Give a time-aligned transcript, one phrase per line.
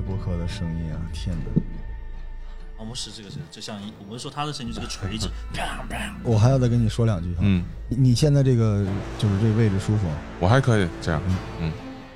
[0.00, 1.00] 播客的声音啊！
[1.12, 1.62] 天哪，
[2.78, 5.98] 我们是这个是就像一，我们说他的声音就是个锤子，砰砰。
[6.22, 7.40] 我还要再跟你说两句哈。
[7.42, 8.84] 嗯，你你现在这个
[9.18, 10.06] 就是这位置舒服？
[10.40, 11.20] 我还可以这样，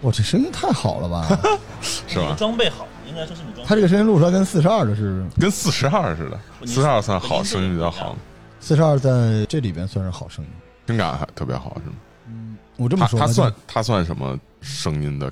[0.02, 1.26] 哇，这声音太好了吧！
[1.82, 2.34] 是吧？
[2.38, 3.64] 装备好，应该说是你装备。
[3.64, 8.16] 他这个声音录出来跟四十二的是，跟四十二似的，四十二算好，声音比较好，
[8.60, 10.50] 四十二在这里边算是好声音。
[10.86, 11.94] 听感还特别好，是吗？
[12.26, 15.30] 嗯我这么说，他他算他算什么声音的，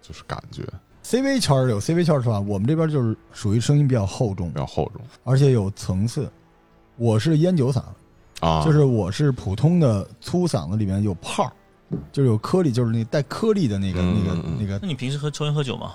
[0.00, 0.62] 就是感觉
[1.12, 2.40] CV 圈儿有 CV 圈儿是吧？
[2.40, 6.26] 我们这边就是属于声音比较厚重比，较厚重而且有层次。
[6.96, 7.82] 我是烟酒嗓，
[8.40, 11.52] 啊，就是我是普通的粗嗓子里面有泡儿，
[12.12, 15.92] 就是有颗粒，就是那带颗粒的那个、嗯那个那个那你平时喝抽烟喝酒吗？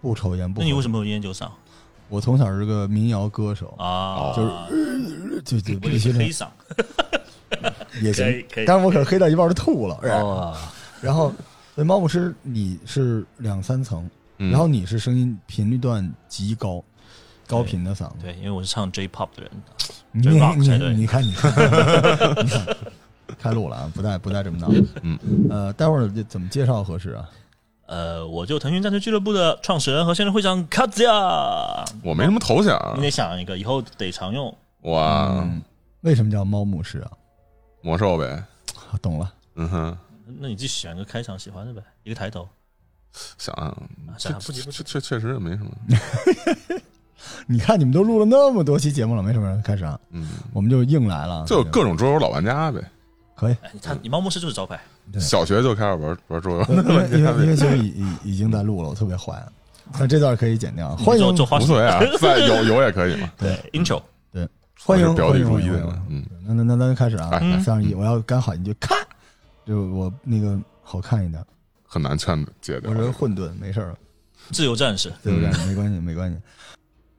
[0.00, 0.60] 不抽烟不。
[0.60, 1.48] 那你为什么有烟酒嗓
[2.08, 4.32] 我从小是个民谣歌手，啊？
[4.36, 6.46] 就是就就我以为必须黑嗓。
[8.00, 8.44] 也行。
[8.64, 9.98] 但是我可是黑到一半就吐了。
[10.04, 10.56] 哦，
[11.00, 11.32] 然后，
[11.74, 14.08] 所以猫牧师你是两三层，
[14.42, 16.82] 嗯然后你是声音频率段极高，
[17.46, 18.14] 高频的嗓子。
[18.22, 19.50] 对，因为我是唱 J-pop 的人，
[20.12, 21.52] 你你你看你看，
[22.42, 22.76] 你看
[23.38, 24.68] 开路了啊，不带不带这么闹。
[25.02, 25.18] 嗯，
[25.50, 27.28] 呃，待会儿怎么介绍合适啊？
[27.86, 31.12] 呃，我就腾讯战队俱乐部的创始人和现任会长卡兹亚。
[32.02, 34.56] 我没什么头衔啊你，得想一个，以后得常用。
[34.82, 35.62] 哇，嗯，
[36.00, 37.10] 为什么叫猫牧师啊？
[37.82, 38.26] 魔兽呗，
[38.90, 39.98] 啊懂了，嗯哼，
[40.38, 42.48] 那你就选个开场喜欢的呗，一个抬头。
[43.38, 43.76] 想想啊，
[44.18, 44.82] 算了，不急不急。
[44.82, 44.84] 确。
[44.84, 45.70] 确确实也没什么，
[47.46, 52.80] 你看你们都录了那么多期节目了，没什么人开始啊，嗯，我们就硬来了，就各种桌游老玩家呗，
[53.34, 53.56] 可以。
[53.62, 54.80] 他，你看，你猫牧师就是招牌。
[55.18, 59.44] 小学就开始玩玩桌游，因为因为其实已已已经在录了，我特别坏，
[59.98, 60.94] 那这段可以剪掉。
[60.96, 61.26] 欢迎。
[61.32, 63.56] 无所谓啊， 在有有也可以嘛，对。
[63.72, 64.00] intro，
[64.32, 64.48] 对，
[64.84, 68.94] 欢迎表里如欢迎欢迎一的嘛，嗯，那那那那就开始啊，哎三二一，我要干好你就咔，
[69.66, 71.44] 就我那个好看一点。
[71.92, 73.96] 很难劝解掉我，是混沌，没事儿，
[74.52, 75.12] 自由战士。
[75.24, 75.66] 自由战士？
[75.66, 76.38] 没关系， 没关系。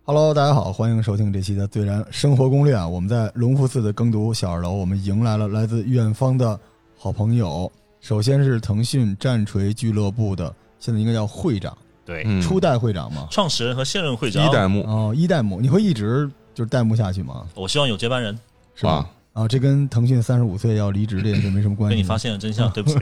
[0.05, 2.87] Hello，大家好，欢迎收听这期的《最燃生活攻略》啊！
[2.87, 6.57] 我们在隆福寺的耕读小二楼，我们迎来了来自远方的
[6.97, 7.69] 好朋友。
[7.99, 13.27] 首先是腾讯战锤俱乐部的，现在应该叫会长，对，嗯，初代会长嘛。
[13.29, 14.47] 创始人和现任会长。
[14.47, 17.45] 一代目哦，一代目，你会一直就是代目下去吗？
[17.55, 18.39] 我希望有接班人。
[18.73, 19.05] 是吧？
[19.33, 21.95] 啊，这跟腾讯三十五岁要离职这件事没什么关系。
[21.95, 22.97] 被你发现了真相，对不起。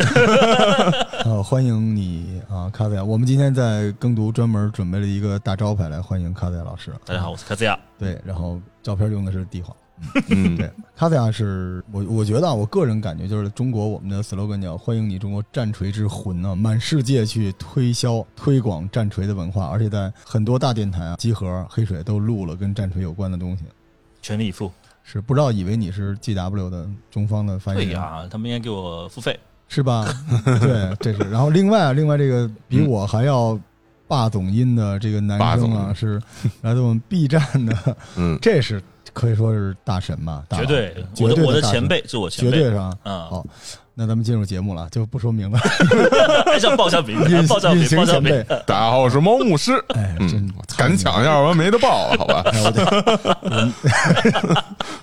[1.26, 3.02] 呃， 欢迎你啊，卡仔。
[3.02, 6.94] 我们今天在耕读专门准备了一个大招牌来欢迎卡仔老师。
[7.04, 7.78] 大家好，我是卡兹亚。
[7.98, 9.76] 对，然后照片用的是地画。
[10.30, 23.64] 嗯， 对，卡仔亚是我我觉得啊，我个人感觉就是中国我们的 slogan 叫欢迎你中国战锤之魂呢、满世界去推销推广战锤的文化，而且在很多大电台啊、集合、黑水都录了跟战锤有关的东西。
[24.22, 24.72] 全力以赴。
[25.12, 29.38] 是不知道以为你是 GW 的中方的发言人，对呀，他们应该给我付费。
[29.68, 30.06] 是吧？
[30.62, 31.30] 对，这是。
[31.32, 33.60] 然后另外啊，另外这个比我还要
[34.08, 36.22] 霸总音的这个男霸生啊，是
[36.62, 38.82] 来自我们 B 站的， 嗯，这是
[39.14, 40.44] 可以说是大神吧？
[40.52, 42.52] 绝对，绝我的我的前辈是我前辈。
[42.58, 42.98] 绝对是吧？
[43.04, 43.48] 嗯，好，
[44.00, 45.60] 那咱们进入节目了，就不说名了，
[46.48, 48.46] 还想报一下名字 隐，报一下名。
[48.66, 52.42] 大家好，我是猫牧师，哎，真嗯，赶抢一下，我没得报了，好吧？
[52.46, 52.86] 哎我得
[53.42, 53.74] 我 们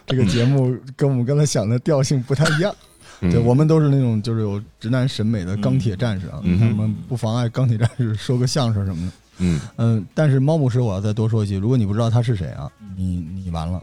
[0.06, 2.74] 这个节目跟我们刚才想的调性不太一样。
[3.20, 9.12] 嗯对，我们都是那种就是有直男审美的钢铁战士啊，嗯他们不妨碍钢铁战士说个相声什么的。
[9.40, 13.82] 嗯嗯，但是猫牧师，我要再多说一句，如果你不知道他是谁啊，你你完了。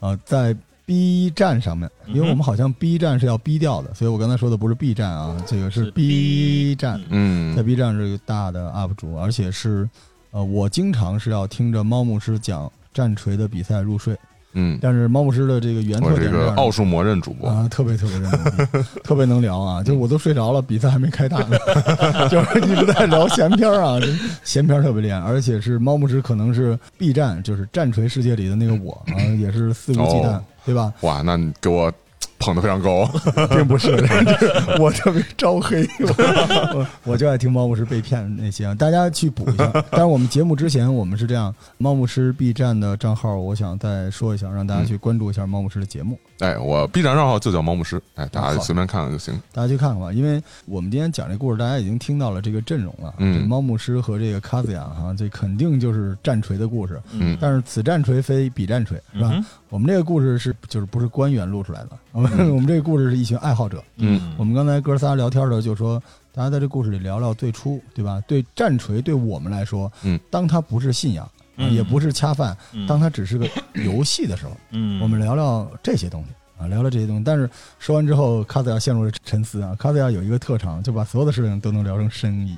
[0.00, 0.54] 呃，在
[0.90, 7.54] B 站上面，因为我们好像 B 站是要 B 掉的，所以我刚才说的不是 B 站啊，这个是是 B 站，嗯。
[7.54, 9.88] 在嗯 B 站是一个大的 UP 主，而且是
[10.32, 14.18] 呃，我经常是要听着猫牧师讲战锤的比赛入睡，
[14.52, 18.38] 嗯，但是猫牧师的这个原特点这个奥数魔刃主播，啊，特别特别的牛
[18.82, 19.82] 逼，特别能聊啊！
[19.82, 21.56] 就我都睡着了，比赛还没开打呢，
[22.28, 24.00] 就是一直在聊闲篇啊，
[24.42, 30.92] 闲篇特别厉害，而且是猫牧师可能是 B 站就是战锤世界里的那个我啊，也是肆无忌惮，哦对吧？
[31.02, 31.92] 哇，那你给我
[32.40, 33.06] 捧得非常高，
[33.54, 33.92] 并不是，
[34.80, 39.70] 我特别招黑， 我我我就爱听猫牧师被骗那些啊，大家去补一下。
[39.90, 46.18] 但是我们节目之前，我们是这样，猫牧师 B 站的账号，我想再说一下，让大家去关注一下猫牧师的节目。
[46.40, 49.34] 哎，我 B 站账号就叫猫牧师，哎，大好家随便看看就行。
[49.52, 53.14] 大家去看看吧，因为我们今天讲这故事，大家已经听到了这个阵容了。
[53.18, 57.00] 嗯这猫牧师和这个卡兹亚哈，这肯定就是战锤的故事。
[57.12, 59.30] 嗯但是此战锤非彼战锤，是吧？
[59.32, 63.82] 嗯我们这个故事是就是不是官员录出来的， 我们、我们这个故事是一群爱好者。
[63.98, 66.02] 嗯我们刚才哥仨聊天的时候就说，
[66.32, 68.20] 大家在这故事里聊聊最初，对吧？
[68.26, 76.30] 对战锤对我们来说，嗯，当它不是信仰，嗯也不是恰饭，嗯当它只是个 游戏的时候，嗯，我们聊聊这些东西
[76.62, 77.24] 啊，聊聊这些东西。
[77.24, 77.48] 但是
[77.78, 79.74] 说完之后，卡斯亚陷入了沉思啊。
[79.78, 82.56] 卡斯亚有一个特长，就把所有的事情都能聊成生意。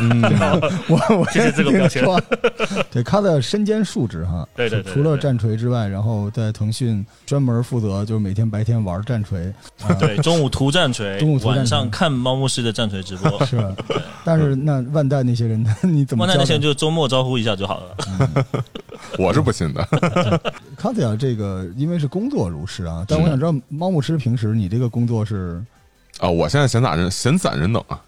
[0.00, 0.22] 嗯，
[0.88, 2.20] 我我谢谢这个标签说，
[2.90, 9.52] 对他的身兼数职哈，对对对对除了对战锤之外，然后在腾讯专门负责就是每天白天玩战锤，
[9.82, 13.32] 啊对，中午涂战锤中午，涂战锤晚上看猫牧师的战锤直播。
[13.46, 13.74] 是吧？
[14.24, 16.62] 但是那万代那些人， 你怎么万代那些人？
[16.62, 18.44] 就周末招呼一下就好了。
[19.18, 19.86] 我是不信的。
[20.76, 25.62] 康子亚这个因为是工作如是啊，但我想知道猫牧师平时你这个工作是，
[26.18, 28.00] 啊，我现在闲散人闲散人等啊，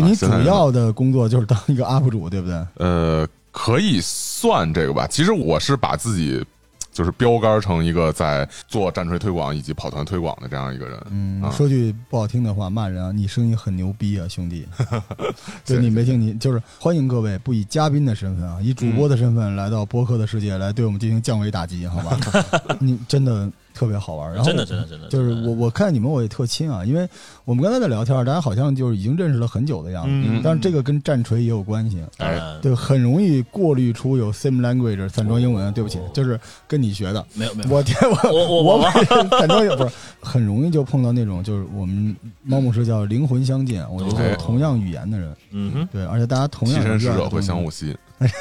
[0.00, 2.66] 对你主要的工作就是当一个 UP 主，对不对？
[2.78, 5.06] 呃，可以算这个吧。
[5.06, 6.44] 其实我是把自己
[6.90, 10.98] 就是标杆成一个在做战锤推广以及跑团推广的这样一个人。
[11.10, 14.66] 嗯，啊说句不好听的话，骂人啊，你声音很牛逼啊，兄弟。
[15.64, 22.18] 对谢谢你没听你就是欢迎各位不以嘉宾的身份啊，以主播的身份来到播客的世界来对我们进行降维打击，好吧？
[22.78, 27.08] 你真的特别好玩，然后真的真的真的，就是我我看你们我也特亲啊，因为
[27.44, 32.02] 我们刚才在聊天，大家好像就是已经认识了很久的样子，嗯但是这个跟战锤也有关系。
[32.16, 32.60] 当然。
[32.60, 36.38] 对，很容易过滤出有 same language 散装英文，对不起，就是
[36.68, 37.24] 跟你学的。
[37.34, 38.90] 没有没有，我天，我我我我我
[39.38, 39.90] 散装也不是
[40.20, 47.96] 很容易就碰到那种就是我们猫牧师叫灵魂相近，我觉得哦同样语言的人，嗯哼，对，而且大家同样替身使热爱的东西者会相互吸引，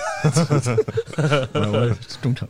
[2.22, 2.48] 忠诚，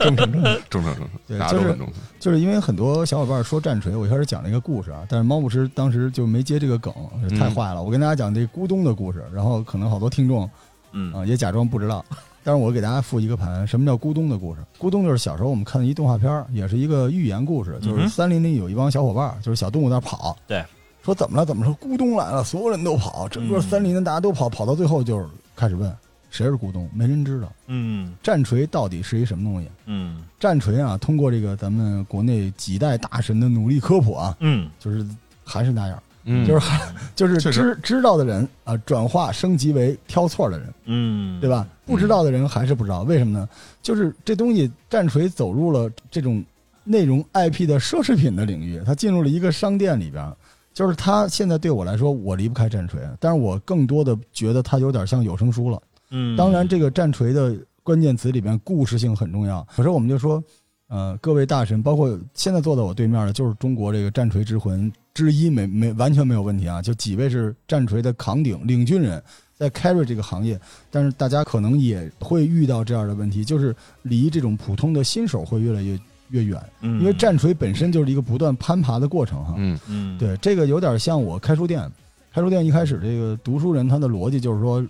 [0.00, 0.32] 忠诚，
[0.68, 0.82] 忠诚。
[0.82, 1.94] 正常正常，对大家都就是很正常。
[2.20, 6.92] 就是因为很多小伙伴说战锤，我一开始讲了一个故事啊，但是猫牧师当时就没接这个梗，
[7.38, 7.82] 太坏了。
[7.82, 10.48] 我跟大家讲这咕咚的故事，然后可能好多听众
[10.92, 12.02] 嗯啊、也假装不知道，
[12.42, 14.60] 但是我给大家复一个盘，什么叫咕咚的故事？
[14.78, 20.64] 咕咚就是小时候我们看的一动画片儿，也是一个寓言故事，就是森林里有一帮小伙伴儿，就是小动物在那跑，对，
[21.04, 21.44] 说怎么了？
[21.44, 21.76] 怎么说？
[21.76, 25.94] 咕咚来了，所有人都跑，整个嗯森林的大家都跑，跑到最后就是开始问
[26.30, 27.52] 谁是股东，没人知道。
[27.66, 29.68] 嗯战锤到底是一什么东西？
[29.86, 35.06] 嗯战锤啊，通过这个咱们国内几代大神的努力科普啊，嗯就是
[35.44, 36.80] 还是那样，嗯，就是还
[37.16, 41.66] 就是知知道的人啊，转化升级为挑错的人，嗯，对吧？
[41.86, 43.48] 不知道的人还是不知道，为什么呢？
[43.82, 46.44] 就是这东西战锤走入了这种
[46.84, 50.30] 内容 IP 的奢侈品的领域，它进入了一个商店里边。
[50.74, 55.82] 就是它现在对我来说，我离不开战锤，但是我更多的觉得它有点像有声书了。
[56.10, 59.66] 嗯，当然，这个战锤的关键词里边故事性很重要。
[59.74, 60.42] 可是我们就说，
[60.88, 66.80] 呃，各位大神，包括现在坐在我对面的，就是中国这个战锤之魂之一，没没完全没有问题啊。
[66.80, 69.22] 就几位是战锤的扛鼎领军人，
[69.56, 70.58] 在 carry 这个行业，
[70.90, 75.98] 但是大家可能也会遇到这样的问题，就是离这种普通的新手会越来越
[76.30, 79.54] 越远，嗯因为战锤本身就是一个不断攀爬的过程哈。
[79.56, 81.90] 嗯嗯对，这个有点像我开书店，
[82.32, 84.86] 开书店一开始这个读书人他的逻辑就是说，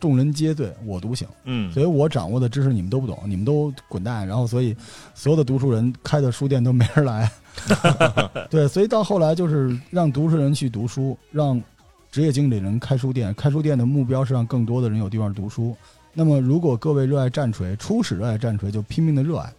[0.00, 1.28] 众人皆醉我独醒。
[1.44, 4.26] 嗯所以我掌握的知识你们都不懂，你们都滚蛋。
[4.26, 4.74] 然后，所以
[5.14, 7.30] 所有的读书人开的书店都没人来。
[8.50, 11.62] 对，所以到后来就是让读书人去读书，让
[12.10, 13.32] 职业经理人开书店。
[13.34, 15.76] 开书店的目标是让更多的人有地方读书。
[16.12, 19.52] 那么，如果各位热爱战锤，初始热爱战锤，就拼命的热爱，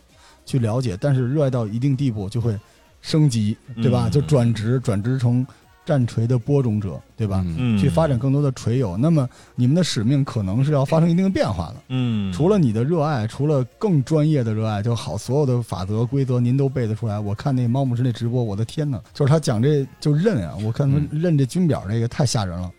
[0.46, 0.98] 去了解。
[1.00, 2.58] 但是热爱到一定地步，就会
[3.02, 4.08] 升级，对吧？
[4.08, 5.46] 嗯就转职，转职成
[5.86, 7.42] 战锤的播种者，对吧？
[7.46, 8.96] 嗯嗯去发展更多的锤友。
[8.96, 11.76] 那么你们的使命可能是要发生一定的变化的。
[11.90, 17.20] 嗯，除了你的热爱，除了更专业的热爱，就好，所有的法则规则您都背得出来。
[17.20, 22.72] 我看那猫牧师那直播，我的天呐，就是他讲这就认啊，我看他们认这军表这个太吓人了，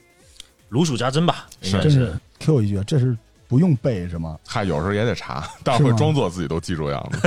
[0.68, 3.16] 如数家珍吧，应该真是 Q 一句，这是
[3.52, 4.38] 不用背是吗？
[4.49, 7.18] 嗨，有时候也得查，但会装作自己都记住样子。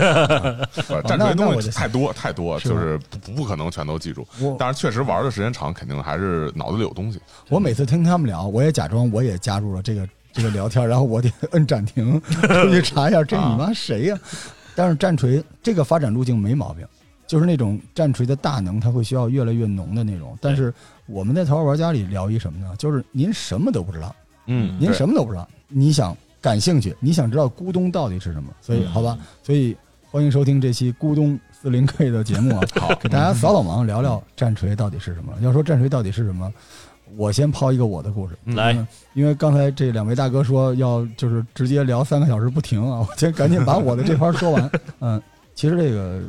[0.88, 4.28] 不 战锤东西太多太多，就是不不可能全都记住。
[4.58, 7.22] 但是确实玩的时间长，肯定还是脑子里有东西。
[7.48, 14.18] 我每次听他们聊，我也假装我也加入了这个这个聊天，然后我得摁暂停， 出去查一下这你妈谁呀、
[14.76, 16.84] 但是战锤这个发展路径没毛病，
[17.28, 20.36] 就是那种战锤的大能，它会需要越来越浓的那种。
[20.42, 20.74] 但是
[21.06, 22.74] 我们在淘宝玩家里聊一什么呢？
[22.80, 24.16] 就是您什么都不知道，
[24.48, 29.76] 嗯您什么都不知道，你想感兴趣，你想知道咕咚到底是什么，所以嗯好吧，所以
[30.10, 35.34] 欢迎收听这期咕咚四零 K 的节目啊，好，给大家扫扫盲，聊聊战锤到底是什么。
[35.42, 36.52] 要说战锤到底是什么，
[37.18, 38.38] 我先抛一个我的故事。
[38.46, 44.72] 嗯来嗯，因为刚才这两位大哥说要就是直接聊三个小时不停啊， 我先赶紧把我的这盘说完。
[45.00, 45.22] 嗯，
[45.56, 46.22] 其实这个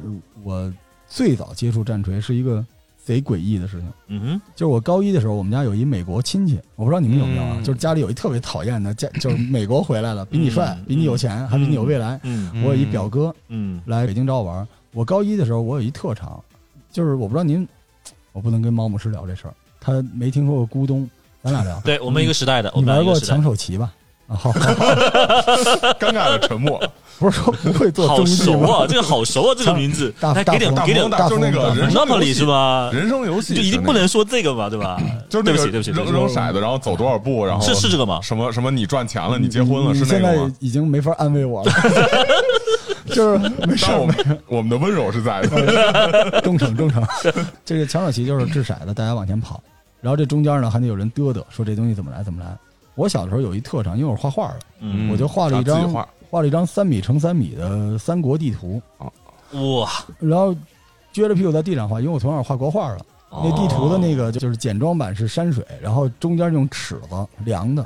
[0.42, 0.72] 我
[1.06, 2.64] 最早接触战锤是一个
[3.06, 3.88] 贼诡异的事情。
[4.08, 7.54] 嗯哼，就是我高一的时候，我们家有一美国亲戚，我不知道你们有没有啊？
[7.56, 12.20] 嗯就是家里有一特别讨厌的，家 就是美国回来了，比你帅嗯，比你有钱，还比你有未来。
[12.64, 16.42] 我有一表哥嗯来北京找我玩，我高一的时候我有一特长，
[16.90, 17.66] 就是我不知道您，
[18.34, 21.08] 我不能跟猫牧师聊这事儿，他没听说过咕咚，
[21.44, 21.80] 咱俩聊。
[21.84, 23.94] 对我们一个时代的，我你玩过抢，手棋吧？
[24.28, 24.52] 啊，好，
[25.98, 26.80] 尴尬的沉默。
[27.18, 28.22] 不是说不会做好？
[28.26, 32.90] 熟啊，这个好熟啊，这个名字， 大来给点大给点大就是那个人生游 Monopoly 戏是吧？
[32.92, 35.00] 人生游戏就一定不能说这个嘛，对吧？
[35.30, 38.20] 就是那个对不起，对不起，对扔扔骰子，然后走多少步，然后是是这个吗？
[38.22, 40.52] 什么什么你赚钱了，你结婚了，是那你现在个吗？
[40.60, 41.72] 已经没法安慰我了，
[43.06, 45.56] 就是没事但我儿没事们我们的温柔是在的。
[45.56, 47.02] 儿，忠诚忠诚。
[47.64, 49.58] 这个抢手棋就是掷骰子，大家往前跑，
[50.02, 52.54] 然后这中间呢还得有人嘚嘚，说这东西怎么来怎么来。
[52.96, 58.82] 我小的时候有一特长，因为我是画画的，嗯，我就画了一张画画了一张三米乘三米的三国地图，
[59.52, 59.88] 哇，
[60.18, 60.52] 然后
[61.14, 63.06] 撅着屁股在地上画，因为我从小画国画的。
[63.28, 67.84] 那地图的那个就就是简装版是山水，然后中间用尺子量的。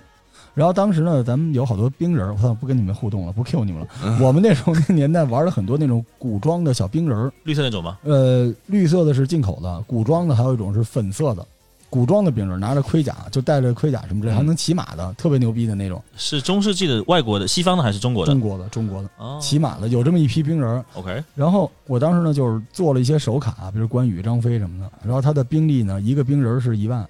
[0.54, 4.18] 然后当时呢，咱们有好多冰人儿，我操，不跟你们互动了，不 Q 你们了。
[4.20, 7.98] 我们那时候那年代玩了很多那种古装的小冰人儿，绿色那种吗？
[8.04, 11.44] 呃，绿色的是进口的，古装的还有一种是粉色的。
[11.90, 16.02] 古装的兵人拿着盔甲，就带着盔甲什么之类，还能骑马的，特别牛逼的那种。
[16.16, 18.40] 是中世纪的外国的、西方的还是中国的中？
[18.40, 20.84] 国的，中国的哦骑马的有这么一批兵人。
[20.94, 24.90] ，OK，然后我当时呢，就是做了一些手卡，比如关羽、张飞什么的。
[25.04, 27.02] 然后他的兵力呢，一个兵人是一万。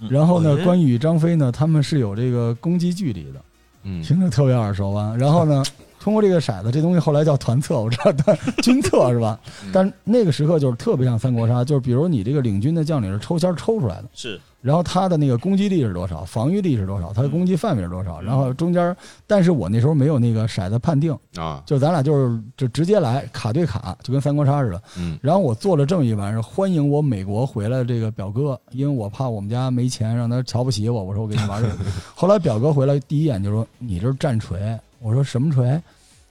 [0.00, 3.40] 嗯然后呢，哎关羽、张飞呢，他们是有这个攻击距离的，
[3.84, 5.14] 嗯，听着特别耳熟啊。
[5.16, 5.62] 然后呢，
[6.00, 9.38] 通过这个骰子，这东西后来叫团测， 我知道，但军测是吧？
[9.72, 18.94] 但那个时刻就是特别像三国杀，就是比如你这个领军的将领是抽签抽出来的，是然后他的那个攻击力是多少，防御力是多少，他的攻击范围是多少，然后中间，
[19.26, 24.82] 但是我那时候没有那个骰子判定，啊，就咱俩就是就直接来卡对卡，就跟三国杀似的。
[24.98, 31.02] 嗯然后我做了这么一玩意儿，欢迎我美国回来这个表哥，因为我怕我们家没钱，让他瞧不起我。
[31.02, 31.74] 我说我给你玩这个。
[32.14, 35.66] 后来表哥回来第一眼就说：“你这是战锤。”我说：“什么锤？”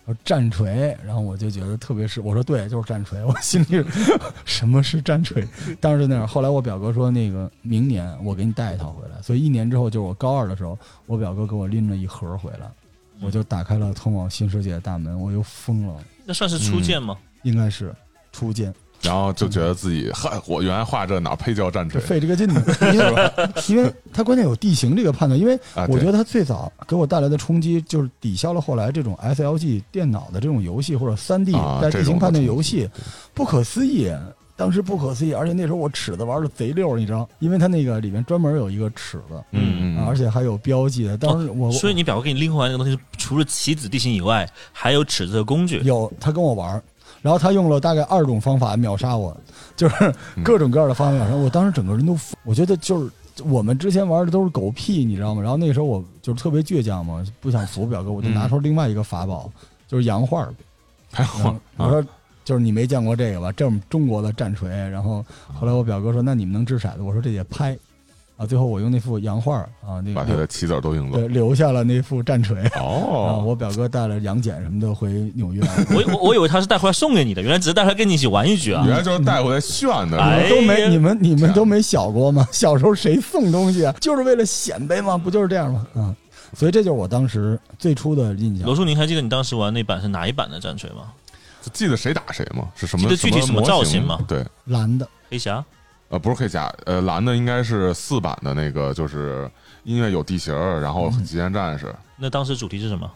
[0.05, 3.83] 我说：“战锤。”然后我就觉得特别是，我说：“对，就是战锤。”我心里
[4.45, 5.47] 什么是战锤？
[5.81, 6.27] 当时就那样。
[6.27, 12.69] 后来我表哥说：“那个明年我给你带一套回来。”所以一年之后，就是我高二的时候，我表哥给我拎了一盒回来，
[13.21, 15.95] 我就打开了通往新世界的大门，我又疯了，
[16.25, 17.17] 那算是初见吗？
[17.43, 17.93] 应该是
[18.31, 18.73] 初见。
[19.01, 22.63] 然后就觉得自己，嗨，我原来画这哪配叫战这锤费这个劲呢，
[22.93, 23.31] 因为
[23.69, 25.85] 因为它关键有地形这个判断，因为啊？
[25.89, 32.89] 我觉得它最早给我带来的冲击就是抵消了后来这种 SLG 电脑的这种游戏或者三 D 啊带地形判断游戏，
[33.33, 34.11] 不可思议。
[34.57, 41.17] 当时不可思议，而且那时候我尺子玩的贼溜，你知道，因为它那个里面专门有一个尺子，嗯嗯，啊而且还有标记的。
[41.17, 45.79] 当时我、所以你表哥给你拎回来那个东西，除了棋子地形以外，还有尺子的工具。
[45.85, 46.83] 有他跟我玩儿，
[47.21, 49.35] 然后他用了大概二种方法秒杀我，
[49.75, 49.95] 就是
[50.35, 51.49] 嗯各种各样的方法秒杀我。
[51.49, 53.11] 当时整个人都服，我觉得就是
[53.43, 55.41] 我们之前玩的都是狗屁，你知道吗？
[55.41, 59.49] 然后那时候我就是特别倔强嘛，不想服表哥，我就拿出另外一个法宝，
[59.87, 60.53] 就是洋画儿。
[61.11, 62.05] 还好我说。
[62.45, 63.51] 就是你没见过这个吧？
[63.51, 64.71] 这我们中国的战锤。
[64.89, 65.23] 然后
[65.53, 67.77] 后来我表哥说：“那你们能掷骰子？”我说：“这得拍。”
[68.39, 71.27] 啊，最后我用那幅洋画儿啊，那个把他的棋子都赢走对。
[71.27, 72.63] 留下了那副战锤。
[72.67, 75.61] 啊，哦，我表哥带了杨戬什么的回纽约。
[75.89, 78.95] 我我我以为他是带回来送给你的，原来只是带回来跟你一起玩一局啊原。
[78.95, 82.47] 来就是带回来炫的，哎是吧都没你们你们都没小过吗？
[82.53, 83.93] 小时候谁送东西啊？
[83.99, 85.17] 就是为了显摆吗？
[85.17, 85.85] 不就是这样吗？
[85.95, 86.15] 啊、
[86.53, 88.73] 所以这就是我当时最初的印象罗。
[88.73, 91.11] 叔，您还记得你当时玩那版是哪一版的战锤吗？
[91.73, 92.69] 记得谁打谁吗？
[92.73, 93.03] 是什么？
[93.03, 95.63] 记得具体什么造型吗对，蓝的，黑侠？
[96.09, 99.49] 呃，不是黑甲，呃，蓝的应该是四版的那个，就是
[99.83, 103.09] 音乐有地形儿，然后极限战士，那当时主题是什么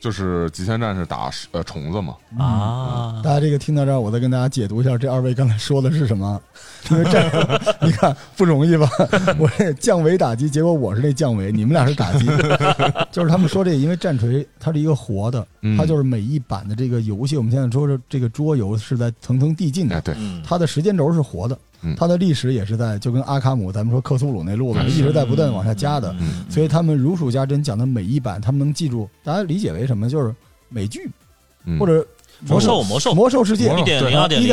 [0.00, 3.20] 就是极限战士打呃虫子嘛，啊？
[3.22, 6.40] 大家这个听到这儿，我再跟大家解读一下，这二位刚才说的是什么？
[6.90, 7.22] 因为这
[7.86, 8.88] 你看不容易吧？
[9.38, 12.26] 我这降维打击，结果我是这降维，你们俩是打击。
[13.12, 24.88] 就是他们说这，因为战锤它是一个活的，嗯它就是每一版的这个游戏，我们现在说的这个桌游是在层层递进的哎，，对，嗯，它的时间轴是活的嗯，它的历史也是在就跟阿卡姆咱们说克苏鲁那路子嗯。
[24.90, 26.44] 一直在不断往下加的，嗯。
[26.48, 30.08] 所以他们如数家珍讲的每一版，他们能记住，大家理解为什么？
[30.08, 30.34] 就是
[30.68, 31.08] 美剧
[31.64, 31.78] 嗯。
[31.78, 32.06] 或者
[32.46, 34.48] 魔兽魔兽魔兽世界一点零、二点零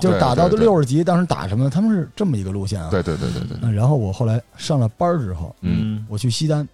[0.00, 1.68] 就是打到六十级，当时打什么？
[1.68, 2.88] 他们是这么一个路线啊。
[2.90, 5.96] 对对对对对，嗯，然后我后来上了班儿之后，嗯。
[5.98, 6.68] 嗯，我去西单，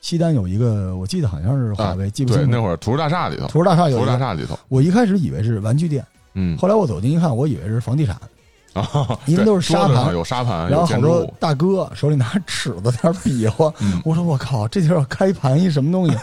[0.00, 2.50] 西单有一个，我记得好像是华为，记不，清楚。
[2.50, 6.02] 那会儿图书大厦里头，图书大厦有图一个，书大厦里头，我一开始以为是玩具店，
[6.32, 8.16] 嗯，后来我走近一看，我以为是房地产。
[8.74, 16.16] 啊， 因为都是沙盘有沙盘，然后好多大哥手里拿尺子在那儿比划，嗯我说我靠，这就是要开盘一什么东西？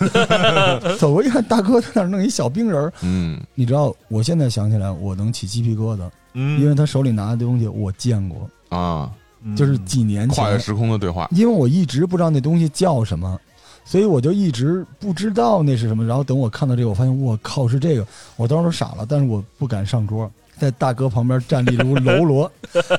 [0.99, 6.01] 走过一看，大哥在那儿弄一小冰人儿，嗯你知道，我现在想起来我能起鸡皮疙瘩，
[6.33, 9.09] 嗯，因为他手里拿的东西我见过，啊，
[9.43, 13.39] 嗯就是几年前，跨越时空的对话，因为我一直不知道那东西叫什么。
[13.83, 18.05] 所以我就一直不知道那是什么，然后等我看到这个，我发现我靠是这个，
[18.37, 20.31] 我当时都傻了，但是我不敢上桌，
[20.61, 22.51] 在大哥旁边站立如 喽罗，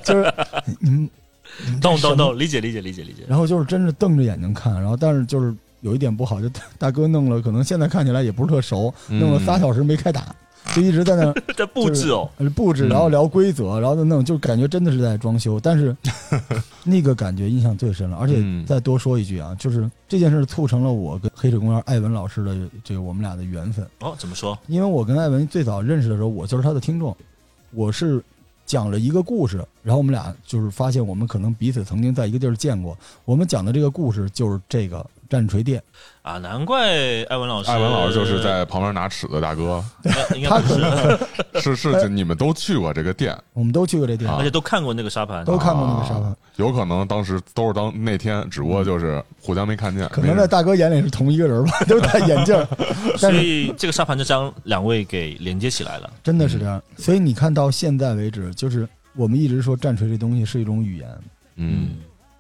[0.02, 0.35] 就是
[0.81, 1.09] 你们
[1.81, 3.23] 懂懂懂，理解理解理解理解。
[3.28, 10.35] 然后就是真是瞪着眼睛看，然后但是就是有一点不好，就大大哥弄了，可能现在看起来也不是特熟，嗯弄了仨小时没开打，
[10.75, 15.61] 就一直在那 在布置哦，呃布置，嗯然后聊规则，然后就弄，就感觉真的是在装修。
[15.61, 15.97] 但是
[16.83, 23.87] 那个感觉印象最深了，而且嗯再多说一句啊，就是这件事促成了我跟黑水公园艾文老师的这个我们俩的缘分。
[24.00, 24.59] 哦，怎么说？
[24.66, 27.16] 因为我跟艾文最早认识的时候，我就是他的听众，
[27.75, 28.23] 我是
[28.64, 32.97] 讲了一个故事，然后我们俩就是发现我们可能彼此曾经在一个地儿见过。
[33.25, 35.82] 我们讲的这个故事就是这个战锤店，
[36.20, 36.90] 啊，难怪
[37.30, 39.82] 艾文老师，艾文老师就是在旁边拿尺的大哥，
[40.46, 41.18] 他不可
[41.58, 46.24] 是，是是，你们都去过这个店，我们都去过这店，啊而且都看过那个沙盘，都看过那个沙盘。
[46.24, 56.12] 啊，有可能当时都是当那天，只不过就是互相没看见，可能在大哥眼里是同一个人吧， 都戴眼镜，但所是以这个沙盘就将两位给连接起来了。
[56.22, 56.78] 真的是这样。
[56.98, 58.86] 所以你看到现在为止，就是
[59.16, 61.08] 我们一直说战锤这东西是一种语言，
[61.56, 61.92] 嗯。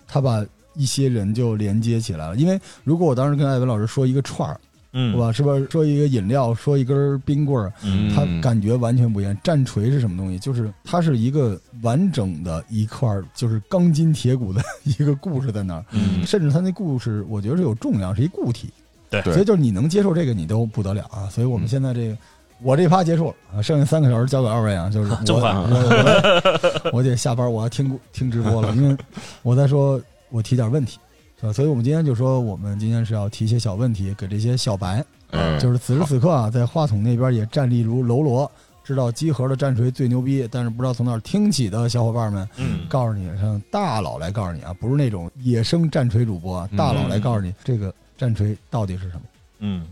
[0.06, 0.44] 他把
[0.74, 2.36] 一些人就连接起来了。
[2.36, 4.60] 因为如果我当时跟艾文老师说一个串儿，
[4.92, 5.32] 嗯是，吧？
[5.32, 9.36] 是不是说一个饮料，说一根冰棍儿，嗯它感觉完全不一样。
[9.42, 10.38] 战锤是什么东西？
[10.38, 18.68] 就是它是一个完整的一块，就是钢筋铁骨的一个故事在那儿，嗯甚至它那故事我觉得是有重量，是一固体。
[19.10, 21.28] 对所以就是你能接受这个，你都不得了啊！
[21.30, 22.16] 所以我们嗯现在这个。
[22.64, 28.96] 我这趴结束了啊，剩下三个小时交给二位啊，就是我 我得下班，我要听听直播了，因为
[29.42, 30.00] 我在说
[30.32, 30.98] 我提点问题，
[31.38, 31.52] 是吧？
[31.52, 38.50] 所以我们今天就说，我们今天是要提一些小问题给这些小白，哎，就是此时此刻啊，在话筒那边也站立如楼罗，
[38.82, 49.22] 知道集合的战锤最牛逼，但是不知道从哪儿听起的小伙伴们，嗯，告诉你，让大佬来告诉你啊，不是那种野生战锤主播啊，大佬来告诉你这个战锤到底是什么，
[49.60, 49.86] 嗯，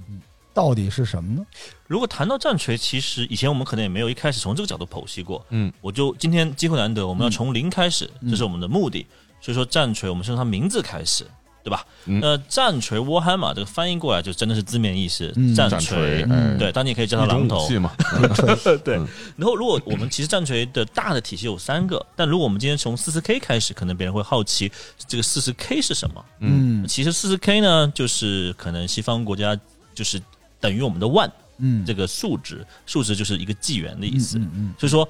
[0.55, 1.47] 到底是什么呢？
[1.87, 5.45] 如果谈到战锤，其实以前我们可能也没有一开始从这个角度剖析过。
[5.51, 9.07] 嗯，我就今天机会难得，我们要从零开始，嗯这是我们的目的。
[9.41, 11.25] 所以说战锤，我们是从它名字开始，
[11.65, 11.85] 对吧？
[12.07, 12.21] 嗯。
[12.21, 15.55] 那战锤 Warhammer 这个翻译过来就真的是字面意思，嗯。
[15.55, 16.25] 战战锤，
[16.59, 17.67] 对，当然你也可以叫它榔头。
[18.85, 18.97] 对。
[18.97, 24.71] 嗯，然后如果我们其实战锤的大的体系有三个，但如果我们今天从四十 K 开始，可能别人会好奇
[25.09, 26.25] 这个四十 K 是什么？
[26.41, 26.87] 嗯。
[26.87, 29.59] 其实四十 K 呢，就是可能西方国家
[29.95, 30.21] 就是
[30.61, 34.39] 等于我们的万嗯，这个数值，数值就是一个纪元的意思。
[34.39, 34.75] 嗯嗯。
[34.79, 35.07] 所以说，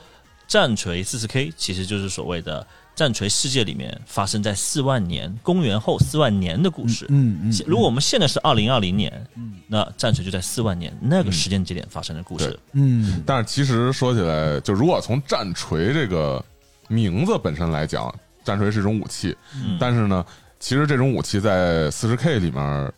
[0.49, 2.67] 战锤四十 K 其实就是所谓的
[3.01, 7.07] 战锤世界里面发生在四万年公元后四万年的故事。
[7.09, 12.61] 嗯嗯，如果我们现在是二零二零年，嗯那战锤就在四万年那个时间节点发生的故事。
[12.73, 16.45] 嗯但是其实说起来，就如果从战锤这个
[16.89, 20.23] 名字本身来讲，战锤是一种武器，嗯，但是呢，
[20.59, 22.93] 其实这种武器在四十 K 里面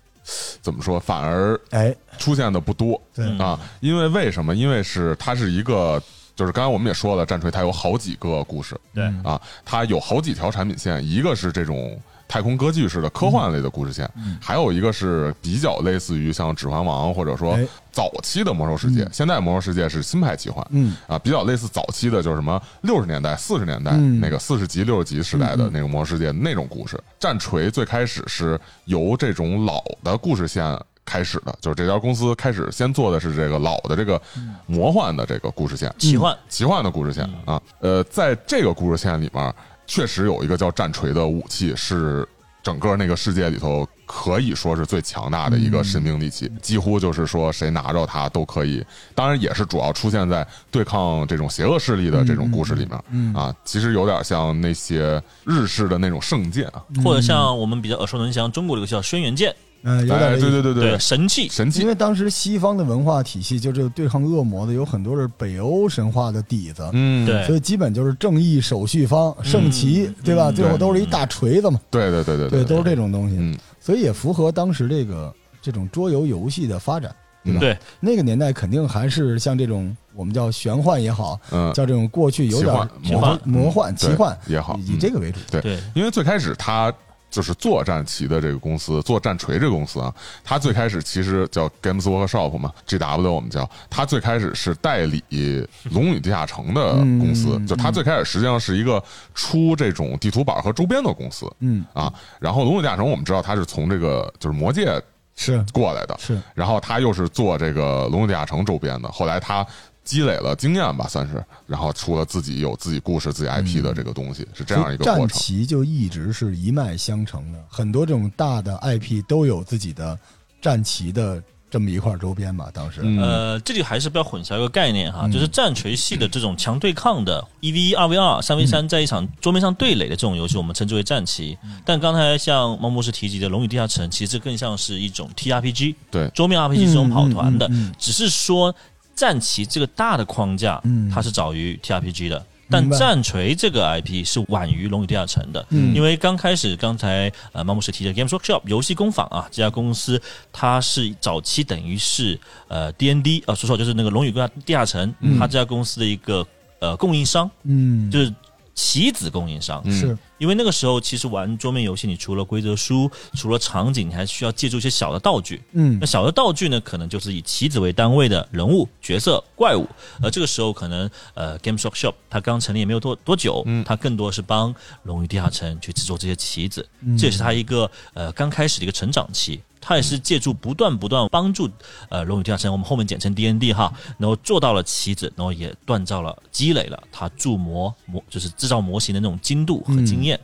[0.61, 3.01] 怎么说，反而哎，出现的不多
[3.39, 3.57] 啊。
[3.79, 4.53] 因为为什么？
[4.53, 6.03] 因为是它是一个，
[6.35, 8.79] 就是刚才我们也说了，战锤它有好几个故事。
[8.95, 9.05] 对。
[9.05, 9.23] 嗯。
[9.25, 11.99] 啊，它有好几条产品线，一个是这种。
[12.29, 14.39] 太空歌剧式的科幻类的故事线，嗯。
[14.41, 17.67] 还有一个是比较类似于像《指环王》或者说哎。
[17.91, 19.11] 早期的《魔兽世界》嗯。
[19.13, 20.97] 现在《魔兽世界》是新派奇幻，嗯。
[21.07, 24.19] 啊，比较类似早期的，就是什么六十年代、四十年代、嗯。
[24.19, 26.99] 那个四十级、六十级时代的那种魔兽世界那种故事。
[27.21, 30.65] 战锤最开始是由这种老的故事线
[31.05, 34.21] 开始的，就是这家公司开始先做的是这个老的这个
[34.67, 37.63] 魔幻的这个故事线，奇幻，奇幻的故事线嗯啊。
[37.81, 39.55] 呃，在这个故事线里面，
[39.87, 42.27] 确实有一个叫战锤的武器是。
[42.65, 48.87] 整个那个世界里头，可以说是最强大的一个神兵利器，几乎就是说谁拿着它都可以。
[49.17, 53.53] 当然，也是主要出现在对抗这种邪恶势力的这种故事里面、嗯啊。
[53.65, 61.81] 其实有点像那些日式的那种圣剑啊，或者像我们比较耳熟能详中国的一个叫轩辕剑，呃，有点对对对对，神器，神器。
[61.81, 67.45] 因为当时西方的文化体系，就这个对抗恶魔的，有很多是北欧神话的底子，嗯，对。
[67.47, 70.51] 所以基本就是正义手续方、圣骑，对吧？
[70.51, 73.59] 嗯最后都是一大锤子嘛，对对对对对，都是这种东西，嗯。
[73.81, 77.13] 所以也符合当时这个这种桌游游戏的发展，
[77.45, 77.61] 对吧？
[77.61, 85.41] 对，那个年代肯定还是像这种我们叫玄幻也好，嗯，叫这种过去有点魔幻魔幻、嗯奇幻也好以这个为主。
[85.51, 86.93] 对，因为最开始他
[87.33, 90.15] 就是做战旗的这个公司，做战锤这个公司啊，
[90.45, 95.25] 它最开始其实叫 Games Workshop 嘛，GW 我们叫，它最开始是代理
[95.91, 99.03] 《龙与地下城》的公司，嗯就它最开始实际上是一个
[99.35, 102.13] 出这种地图板和周边的公司嗯，啊。
[102.39, 105.03] 然后《龙与地下城》我们知道它是从这个就是魔界
[105.35, 109.67] 是过来的，是，然后他又是做这个《龙与地下城》周边的，后来他。
[110.13, 115.35] 积累了经验吧，算是，然后出了自己有自己故事、自己 IP 的这个东西，是这样一个战过程。
[115.35, 120.19] 战旗就一直是一脉相承的，很多这种大的 IP 都有自己的
[120.61, 123.01] 战旗的这么一块周边吧，当时。
[123.03, 123.19] 嗯。
[123.19, 125.33] 呃，这里还是不要混淆一个概念哈，嗯。
[125.33, 131.57] 就是战锤系的这种强对抗的一 v 一、二 v 二、三 v 三，在一场桌面上对垒的这种游戏，我们称之为战棋。
[131.83, 136.29] 但刚才像猫博士提及的《龙与地下城》，其实更像是一种 TRPG，对。
[136.35, 137.95] 桌面 RPG 这种跑团的，嗯嗯嗯。
[137.99, 138.75] 只是说
[139.15, 141.11] 战旗这个大的框架，嗯。
[141.11, 142.47] 它是早于 TRPG 的。
[142.71, 145.95] 但战锤这个 IP 是晚于《龙与地下城》的，嗯。
[145.95, 150.19] 因为刚开始刚才呃毛博士提的 Games Workshop 游戏工坊啊这家公司，
[150.51, 155.39] 它是早期等于是呃 D N D 啊说错就是那个《龙与地下城》嗯。
[155.39, 156.47] 它这家公司的一个
[156.79, 158.33] 呃供应商，嗯，就是
[158.75, 159.83] 棋子供应商。
[159.85, 165.63] 嗯是因为那个时候其实玩桌面游戏，你除了规则书，除了场景，你还需要借助一些小的道具。
[165.73, 169.87] 嗯那小的道具呢，可能就是以棋子为单位的人物、角色、怪物。
[170.21, 179.61] 而这个时候，可能呃，Games Workshop 它刚成立也没有多多久，嗯它更多是帮《龙与地下城》去制作这些棋子，嗯这也是它一个呃刚开始的一个成长期。
[179.83, 181.69] 它也是借助不断不断帮助
[182.09, 190.41] 呃《龙与地下城》，我们后面简称 D N D 哈，然后做到了棋子，然后也锻造了、积累了他铸模模就是制造模型的那种精度和经验。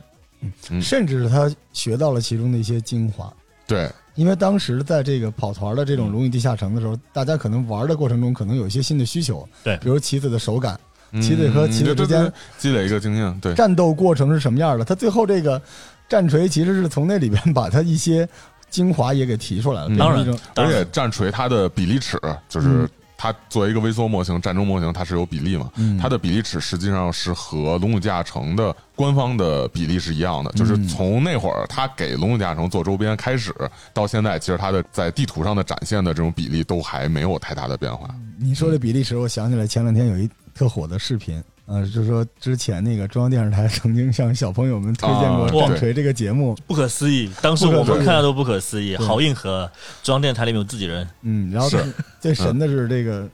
[0.69, 3.33] 嗯甚至是他学到了其中的一些精华。
[3.67, 10.79] 对，因为当时在这个跑团的这种《龙与地下城》的时候，大家可能玩的过程中可能有一些新的需求，对比如棋子的手感、
[11.11, 14.85] 嗯棋子和棋子之间积累一个经验，对，战斗过程是什么样的。
[14.85, 15.61] 他最后这个
[16.07, 18.27] 战锤其实是从那里边把他一些
[18.69, 19.97] 精华也给提出来了，嗯。
[19.97, 22.89] 当然而且战锤它的比例尺就是嗯。
[23.21, 25.69] 它作为一个微缩模型、战争模型，它是有比例嘛？
[25.75, 25.97] 嗯。
[25.97, 30.87] 它的比例尺实际上是和《龙与地下城》的官方的比例是一样的，就是嗯。
[30.87, 33.53] 从那会儿它给《龙与地下城》做周边开始，
[33.93, 38.07] 到现在，其实它的在地图上的展现的这种比例都还没有太大的变化。
[38.37, 49.69] 你说这比例尺，我想起来前两天有一特火的视频，呃，就是说之前那个中央电视台曾经向小朋友们推荐过啊《战锤》这个节目，不可思议，当时我们看到都不可思议，好硬核！
[50.01, 51.77] 中央电视台里面有自己人嗯，然后是
[52.19, 53.29] 最神的是这个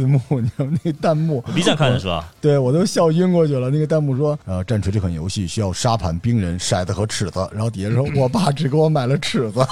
[0.00, 2.32] 字幕， 你知道那弹幕，B 站看的是吧？
[2.40, 3.70] 对我都笑晕过去了。
[3.70, 9.60] 那个弹幕说：“呃，战锤这款游戏需要沙盘、冰人、骰子和尺子。”然后底下说：“我爸只给我买了尺子。”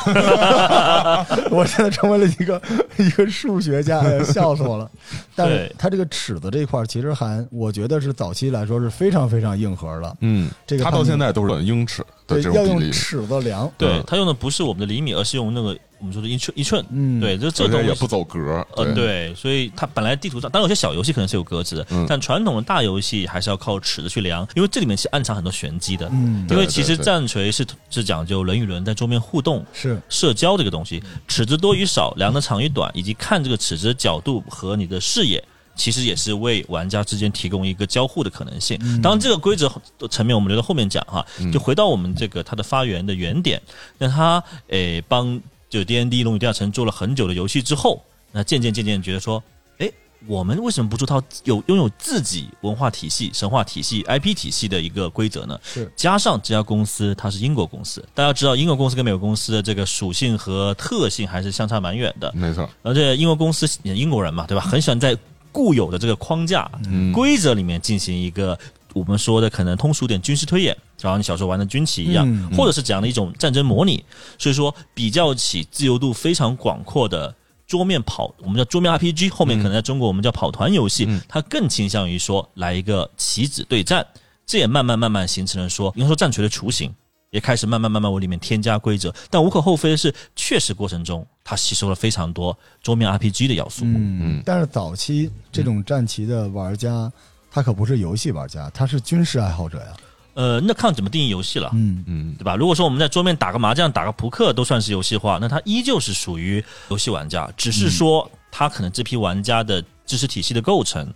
[1.52, 2.60] 我现在成为了一个
[2.96, 4.90] 一个数学家，笑死我了。
[5.34, 10.16] 但是对它这个尺子这一块，其实还我觉得是早期来说是非常非常硬核的。
[10.20, 13.70] 嗯，这个他到现在都是英尺的对，这要用种比例，尺子量。
[13.76, 16.85] 对嗯，他用的不是我们的厘米，而是用那个我们说的一寸一寸。
[16.90, 18.64] 嗯，对，就这东西也不走格。
[18.77, 26.07] 呃，对，所以它本来地图上，当然有些小游戏可能是有格子的，嗯但传统的大游戏还是要靠尺子去量，因为这里面其实暗藏很多玄机的。
[26.12, 35.43] 嗯，因为其实战锤是是讲究人与人在桌面互动、是社交这个东西，尺子多与少、量的长与短，以及看这个尺子的角度和你的视野。
[35.77, 38.79] 其实也是为玩家之间提供一个交互的可能性。
[39.03, 39.69] 当然，这个规则
[40.09, 41.27] 层面我们留到后面讲哈。
[41.40, 43.61] 嗯就回到我们这个它的发源的原点，
[43.99, 49.42] 那它诶帮就 D N D 龙与地下城做了很久的游戏之后，那渐渐渐渐觉得说，
[49.79, 49.90] 哎，
[50.27, 55.59] 我们为什么不做套有拥有自己文化体系、神话体系、IP 体系的一个规则呢？
[55.62, 62.33] 是，加上这家公司它是英国公司，大家知道英国公司跟美国公司的这个属性和特性还是相差蛮远的。
[62.35, 64.62] 没错，而且英国公司英国人嘛，对吧？
[64.62, 65.16] 很喜欢在
[65.50, 68.59] 固有的这个框架、嗯，规则里面进行一个
[68.94, 74.02] 我们说的可能通俗点军事推演，就好像你小时候玩的军棋一样，嗯或者是讲的一种战争模拟。
[74.38, 77.35] 所以说，比较起自由度非常广阔的。
[77.66, 84.07] 桌面跑，我们叫桌面 RPG，后面可能在中国我们叫跑团游戏，嗯它更倾向于说来一个棋子对战，
[84.44, 86.94] 这也慢慢慢慢形成了说，应该说战锤的雏形，
[87.30, 89.12] 也开始慢慢慢慢往里面添加规则。
[89.30, 93.87] 但无可厚非的是，确实过程中它吸收了非常多桌面 RPG 的要素。
[93.87, 97.11] 嗯嗯，但是早期这种战棋的玩家，
[97.55, 99.87] 他可不是游戏玩家，他是军事爱好者呀。
[100.35, 101.71] 呃，那看怎么定义游戏了。
[101.73, 102.57] 嗯嗯对吧？
[102.57, 111.09] 如果说我们在桌面打个麻将、打个扑克都算是游戏化，那他依旧是属于游戏玩家，只是说他可能这批玩家的知识体系的构成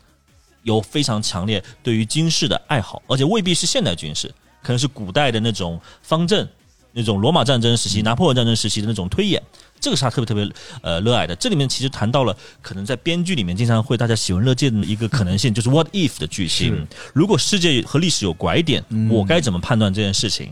[0.62, 6.48] 有非常强烈对于军事的爱好，而且未必是现代军事，可能是古代的那种方阵、
[6.92, 9.42] 那种罗马战争时期、拿破仑战争时期的那种推演。
[9.80, 10.48] 这个是他特别特别
[10.82, 11.34] 呃热爱的。
[11.36, 16.86] 这里面其实谈到了可能在编剧里面经常会大家喜闻乐见的一个可能性，就是 what if 的剧情。
[17.12, 20.50] 如果世界和历史有拐点，嗯我该怎么判断这件事情？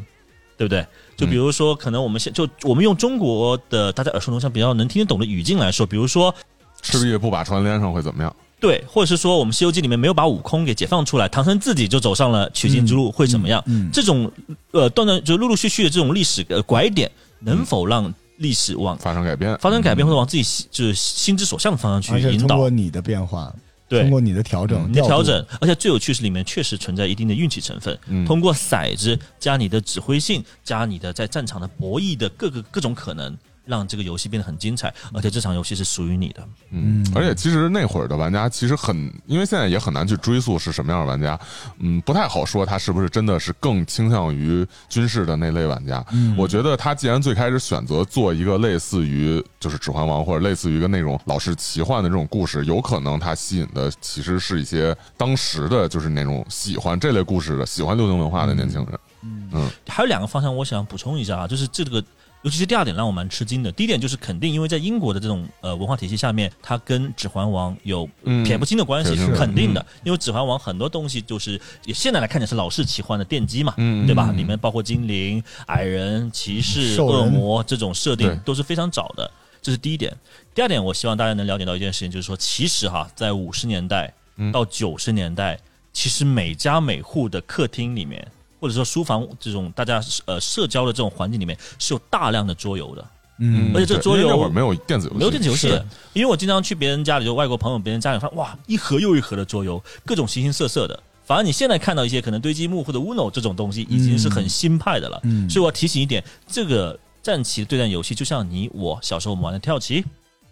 [0.58, 0.86] 对不对？
[1.18, 6.34] 就比如说，可能我们现就我们用中国的大家耳熟能详、比较能听得懂的语境来说，比如说，
[6.80, 8.34] 赤壁不把船连上会怎么样？
[8.58, 13.62] 对，或者是说我们《西游记》里面没有把悟空给解放出来，唐僧自己就走上了取经之路，会怎么样？
[13.66, 14.32] 嗯这种
[14.70, 17.10] 呃断断就陆陆续续的这种历史呃拐点，
[17.40, 19.56] 能否让历史往发生改变？
[19.58, 22.48] 发生改变，或者往自己心就是心之所向的方向去引导？
[22.48, 23.54] 通过你的变化，
[23.88, 27.98] 对通，过你的调整，你的调整，而且最有趣是里面确实存在一定的运气成分。
[28.08, 36.42] 嗯通过骰子加你的指挥性，加你的在战场的博弈的各个各种可能，让这个游戏变得很精彩，而且这场游戏是属于你的。
[36.70, 41.38] 嗯嗯，而且其实那会儿的玩家其实很，因为现在也很难去追溯是什么样的玩家，
[41.80, 46.04] 嗯，不太好说他是不是真的是更倾向于军事的那类玩家。
[46.12, 58.98] 嗯我觉得他既然最开始选择做一个类似于就是《指环王》或者类似于一个那种老式奇幻的这种故事，有可能他吸引的其实是一些当时的就是那种喜欢这类故事的、喜欢流行文化的年轻人。
[59.22, 62.02] 嗯还有两个方向，我想补充一下啊，就是这个，
[62.46, 63.72] 尤其是第二点让我蛮吃惊的。
[63.72, 69.84] 第一点就是肯定，因为在英国的这种呃文化体系下面，它跟《指环王》有嗯撇不清的关系，是是肯定的。
[70.04, 74.28] 因为《指环王》很多东西就是也现在来看起来是老式奇幻的奠基嘛，嗯对吧？
[74.30, 79.28] 嗯里面包括精灵、矮人、骑士、恶魔这种设定都是非常早的，
[79.60, 80.16] 这是第一点。
[80.54, 85.58] 第二点，我希望大家能了解到一件事情，就是说，其实哈，在五十年代嗯到九十年代，
[85.92, 88.24] 其实每家每户的客厅里面，
[88.60, 93.04] 或者说书房这种大家呃社交的这种环境里面，是有大量的桌游的。
[93.38, 95.68] 嗯而且这个桌游那会儿没有电子游戏，没有电子游戏，
[96.14, 100.98] 因为我经常去别人家里，就外国朋友别人家里看，哇，一盒又一盒的桌游，各种形形色色的。
[101.26, 105.20] 反而你现在看到一些可能堆积木或者 Uno 这种东西，已经是很新派的了。
[105.24, 110.02] 嗯所以我要提醒一点，这个战棋的对战游戏，就像你我小时候我们玩的跳棋、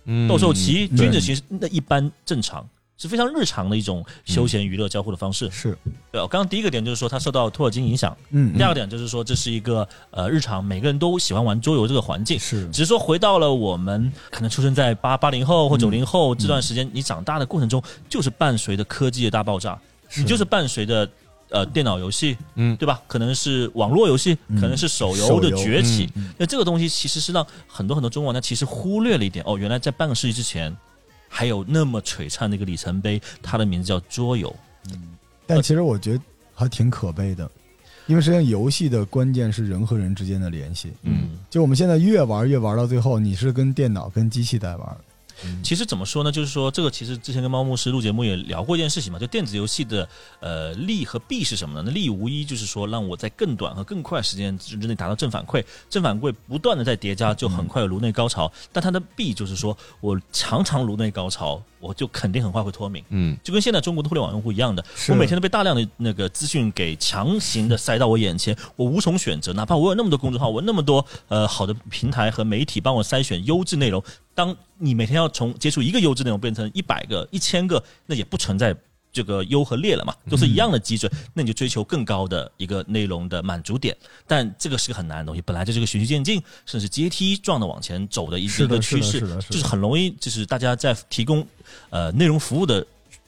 [0.04, 2.68] 嗯斗兽棋、嗯君子棋，那一般正常。
[2.96, 5.76] 是非常日常的一种休闲娱乐交互的方式，是。
[6.12, 12.68] 对我刚刚第一个点就是说它受到托尔金影响，嗯第二个点就是说这是一个呃日常每个人都喜欢玩桌游这个环境，是。
[12.70, 19.76] 只是说回到了我们可能出生在八八零后或九零嗯后这段时间，你长大的过程中，就是伴随着科技的大爆炸，
[20.16, 21.08] 你就是伴随着
[21.50, 22.76] 呃电脑游戏，嗯。
[22.76, 23.02] 对吧？
[23.08, 24.60] 可能是网络游戏，嗯。
[24.60, 26.08] 可能是手游的崛起。
[26.14, 29.44] 嗯那这个东西其实是让很多很多中国玩家其实忽略了一点。
[29.46, 30.74] 哦，原来在半个世纪之前，
[31.36, 34.54] 还有那么璀璨的一个里程碑，它的名字叫桌游。
[34.92, 35.16] 嗯
[35.46, 36.20] 但其实我觉得
[36.54, 37.50] 还挺可悲的，
[38.06, 40.92] 因为实际上游戏的关键是人和人之间的联系。
[41.02, 44.96] 嗯，就我们现在越玩越玩到最后，你是跟电脑、跟机器在玩。
[45.62, 46.30] 其实怎么说呢？
[46.30, 50.08] 就是说，这个其实之前跟猫牧师录节目也聊过一件事情嘛，就电子游戏的
[50.40, 51.82] 呃利和弊是什么呢？
[51.86, 58.50] 那利无疑就是说，让我在更短和更快时间之内达到正反馈，正反馈不断的在叠加，就很快有颅内高潮。
[58.72, 63.02] 但它的弊就是说我常常颅内高潮，我就肯定很快会脱敏。
[63.10, 69.52] 嗯就跟现在中国的互联网用户一样的，我每天都被大量的那个资讯给强行的塞到我眼前，我无从选择。
[69.52, 74.02] 哪怕我有那么多公众号，我那么多呃好的平台和媒体帮我筛选优质内容，
[74.34, 78.76] 当你每天要从接触一个优质内容变成一百个、一千个，那也不存在。
[79.14, 83.96] 这个优和劣了嘛，都是一样的基准，那你就追求更高的一个内容的满足点。
[84.26, 91.46] 但这个是个很难的东西，本来就是个循序渐进，甚至阶梯状的往前走的一是的个趋势就是很容易，就是大家在提供
[91.90, 92.84] 呃内容服务的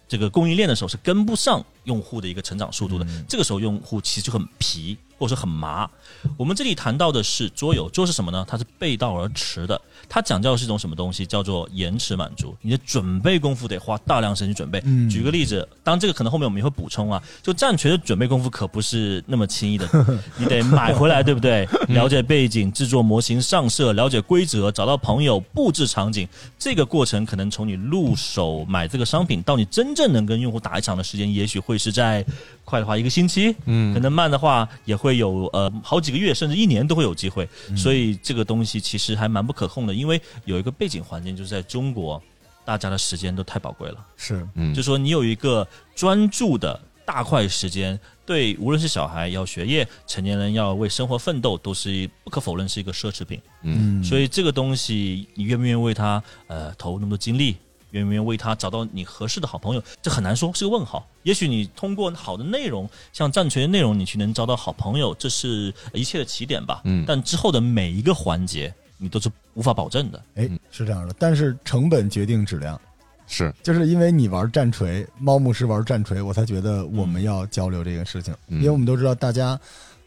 [0.09, 3.05] 这个供应链的时候是跟不上用户的一个成长速度的。
[3.07, 5.89] 嗯这个时候用户其实就很皮，或者说很麻。
[6.37, 8.45] 我们这里谈到的是桌游，桌是什么呢？
[8.49, 11.27] 它是背道而驰的，它讲究的是一种什么东西？
[11.27, 12.55] 叫做延迟满足。
[12.61, 14.81] 你的准备功夫得花大量时间去准备。
[14.85, 19.89] 嗯举个例子，当这个可能后面我们也会补充啊，就战锤的准备功夫可不是那么轻易的，
[20.39, 21.67] 你得买回来，对不对？
[21.89, 32.25] 了解背景、制作模型、上色、了解规则、找到朋友、布置场景，这个过程可能从你入手买这个商品到你真正能跟用户打一场的时间，也许会是在
[32.65, 42.23] 快的话一个星期，嗯可能慢的话也会有呃好几个月甚至一年都会有机会，嗯所以这个东西其实还蛮不可控的，因为有一个背景环境就是在中国，
[42.65, 44.05] 大家的时间都太宝贵了。
[44.17, 53.41] 是嗯，就说你有一个专注的大块时间，对无论是小孩要学业，成年人要为生活奋斗，都是不可否认是一个奢侈品。
[53.63, 57.57] 嗯嗯，所以这个东西，你愿不愿意为他呃投入那么多精力？
[57.99, 59.83] 愿不愿意为他找到你合适的好朋友？
[60.01, 61.07] 这很难说，是个问号。
[61.23, 66.81] 也许你通过好的内容，像战锤的内容，你去能找到好朋友，这是一切的起点吧。
[66.85, 70.23] 嗯但之后的每一个环节，你都是无法保证的。
[70.35, 72.81] 哎是这样的，但是成本决定质量。
[73.29, 79.59] 是就是因为你玩战锤，猫牧师玩战锤，我才觉得我们要交流这个事情，嗯因为我们都知道大家。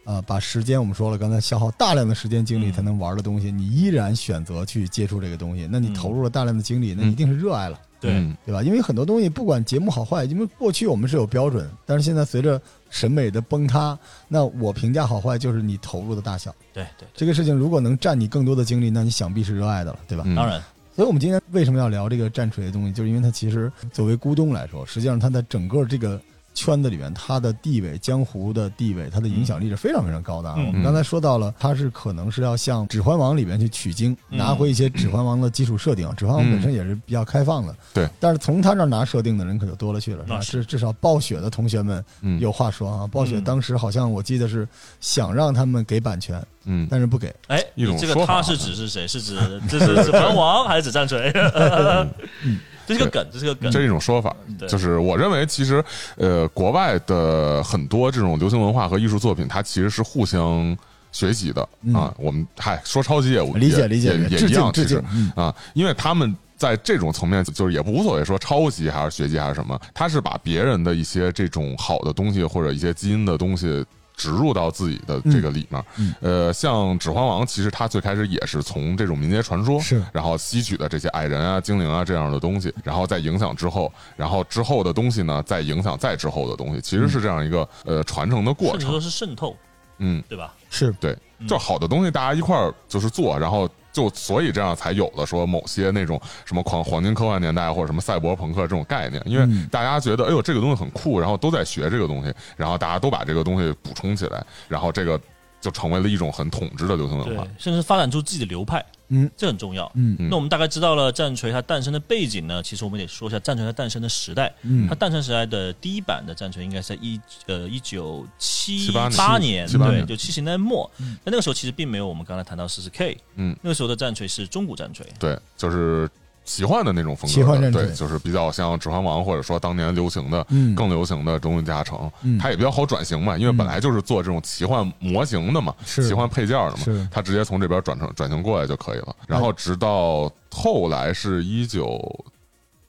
[0.10, 8.64] 啊，把时间我们说了，刚才消耗大量的时间精力嗯才能玩的东西，你依然选择去接触这个东西，那你嗯投入了大量的精力，那一定是热爱了，对，嗯对吧？
[8.64, 13.96] 因为很多东西不管节目好坏，因为过去我们是有标准，但是现在随着审美的崩塌，
[14.28, 16.52] 那我评价好坏就是你投入的大小。
[16.74, 20.24] 对对这个事情如果能占你更多的精力，那你想必是热爱的了，对吧？
[20.26, 20.60] 嗯当然，
[20.96, 26.20] 所以我们今天为什么要聊这个战锤的东西，就是因为它其实作为咕咚来说，实际上它的整个这个
[26.60, 36.06] 圈子里面，他的地位、江湖的地位、他的影响力是非常非常高的我们刚才说到了，他是可能是要向《指环王》里面去取经，嗯拿回一些《指环王》的基础设定。
[36.16, 38.10] 《指环王》本身也是比较开放的，对。
[38.20, 40.40] 但是从他这儿拿设定的人可就多了去了，是吧？
[40.40, 43.08] 至至少暴雪的同学们嗯有话说啊。
[43.08, 44.68] 暴雪嗯当时好像我记得是
[45.00, 47.34] 想让他们给版权，嗯，但是不给。
[47.48, 49.08] 哎，你这个他是指是谁？
[49.08, 51.32] 是指这是指环王还是指战锤？
[52.96, 53.72] 这是个梗，这是个梗。
[53.72, 55.84] 这是一种说法，对就是我认为其实
[56.18, 60.78] 呃，国外的很多这种流行文化和艺术作品，它其实是互相
[61.12, 62.14] 学习的嗯啊。
[62.18, 66.36] 我们嗨说抄袭也无理解理解也也一样，其实嗯啊，因为他们。
[66.60, 73.82] 在这种层面，就是也不无所谓说抄袭还是学习还是什么，他是把别人的一些这种好的东西或者一些基因的东西
[74.20, 75.82] 植入到自己的这个里面。
[75.98, 89.00] 嗯呃，像《指环王》，其实它最开始也是从这种民间传说是然后吸取的这些矮人啊、精灵啊这样的东西，然后再影响之后，然后之后的东西呢，再影响再之后的东西，其实是这样一个呃传承的过程甚至说。
[89.00, 89.56] 是渗透，
[90.00, 90.54] 嗯，对吧？
[90.70, 93.70] 是对，嗯就好的东西大家一块儿就是做，然后
[94.00, 99.68] 就所以这样才有的说某些那种什么狂黄金科幻年代或者什么赛博朋克这种概念，因为嗯。
[99.70, 105.20] 大家觉得哎呦这个东西很酷，然后都在学这个东西，然后大家都把这个东西补充起来，然后这个
[105.60, 109.30] 就成为了一种很统治的流行文化。，甚至发展出自己的流派，嗯。
[109.38, 109.92] 这很重要。
[109.96, 110.16] 嗯。
[110.20, 110.30] 嗯。
[110.30, 114.54] 那我们大概知道了战锤它诞生的背景呢，其实我们得说一下战锤它诞生的时代。
[114.64, 114.88] 嗯。
[114.88, 120.90] 它诞生时代的第一版的战锤应该是在一呃一九七78八年，对，就七十年代末。
[120.98, 125.06] 但那个时候其实并没有我们刚才谈到四十 K，嗯，那个时候的战锤是中古战锤。
[125.20, 126.10] 对，就是
[126.50, 130.74] 奇幻的那种风格对，就是比较像《指环王》或者说当年流行的、嗯。
[130.74, 132.40] 更流行的《中文加成》嗯。
[132.40, 136.08] 它也比较好转型嘛，因为本来就是做这种奇幻模型的嘛，是。
[136.08, 139.16] 奇幻配件的嘛，它直接从这边转成转型过来就可以了。
[139.28, 142.00] 然后直到后来是一九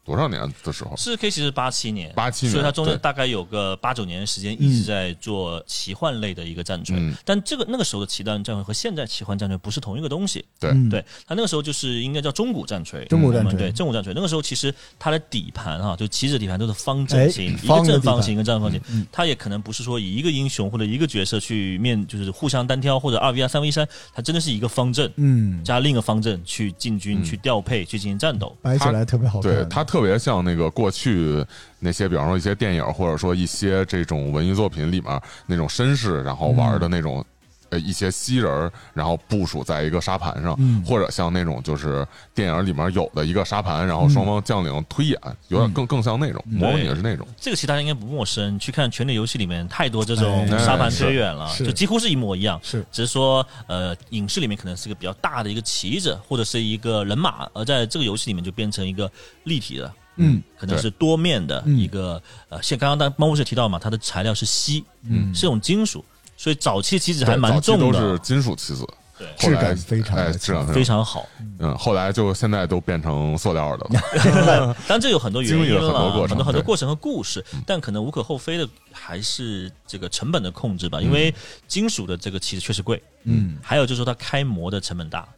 [0.04, 6.96] 多少年的时候，四十 K 其实八七年，八七年所以它中间大概有个八九年的时间一直在做奇幻类的一个战锤。
[6.98, 10.44] 嗯但这个那个时候的奇幻战锤和现在奇幻战锤不是同一个东西。
[10.58, 14.12] 对嗯对，它那个时候就是应该叫中古战锤，中古战锤对中古战锤。
[14.14, 19.06] 那个时候其实它的底盘哈，就棋子底盘都是方正型，一个正方形，一个正方形嗯。
[19.12, 28.56] 它也可能不是说以一个英雄或者一个角色去面，就是互相单挑或者二 v 二、三 v 三，它真的是一个方阵嗯，加另一个方阵去进军、去调配、去进行战斗。
[28.62, 29.52] 摆起来特别好看。
[29.52, 31.44] 对，它特别像那个过去
[31.78, 37.24] 那些，比方说一些电影，或者说一些这种文艺作品里面那种绅士，然后玩的那种。
[37.70, 47.26] 呃，一些西人儿，然后部署在一个沙盘上，嗯或者像那种就是电影里面有的一个沙盘，然后双方将领推演，有点更更像那种，模拟的是那种。
[47.40, 52.60] 这个其实大家应该不陌生，去看《权力游戏》里面太多这种哎沙盘推演了，是就几乎是一模一样。
[52.62, 59.10] 是只是说，呃，影视里面可能是一个比较大的一个旗子，或者是一个人马，而在这个游戏里面就变成一个
[59.44, 62.20] 立体的，嗯可能是多面的嗯一个。
[62.48, 66.04] 呃，像刚刚当猫博士提到嘛，它的材料是锡，嗯是种金属，
[66.40, 67.84] 所以早期棋子还蛮重的。
[67.84, 68.86] 都是，金属棋子，
[69.18, 71.28] 对，质感非常哎，质感非常好。
[71.58, 74.74] 嗯，后来就现在都变成塑料的了。
[74.88, 81.34] 当然这有很多原因了很多，过程很多很多过程和故事，但可能无可厚非的还是这个成本的控制吧，因为
[81.68, 83.58] 金属的这个棋子确实贵，嗯。
[83.60, 85.28] 还有就是说它开模的成本大。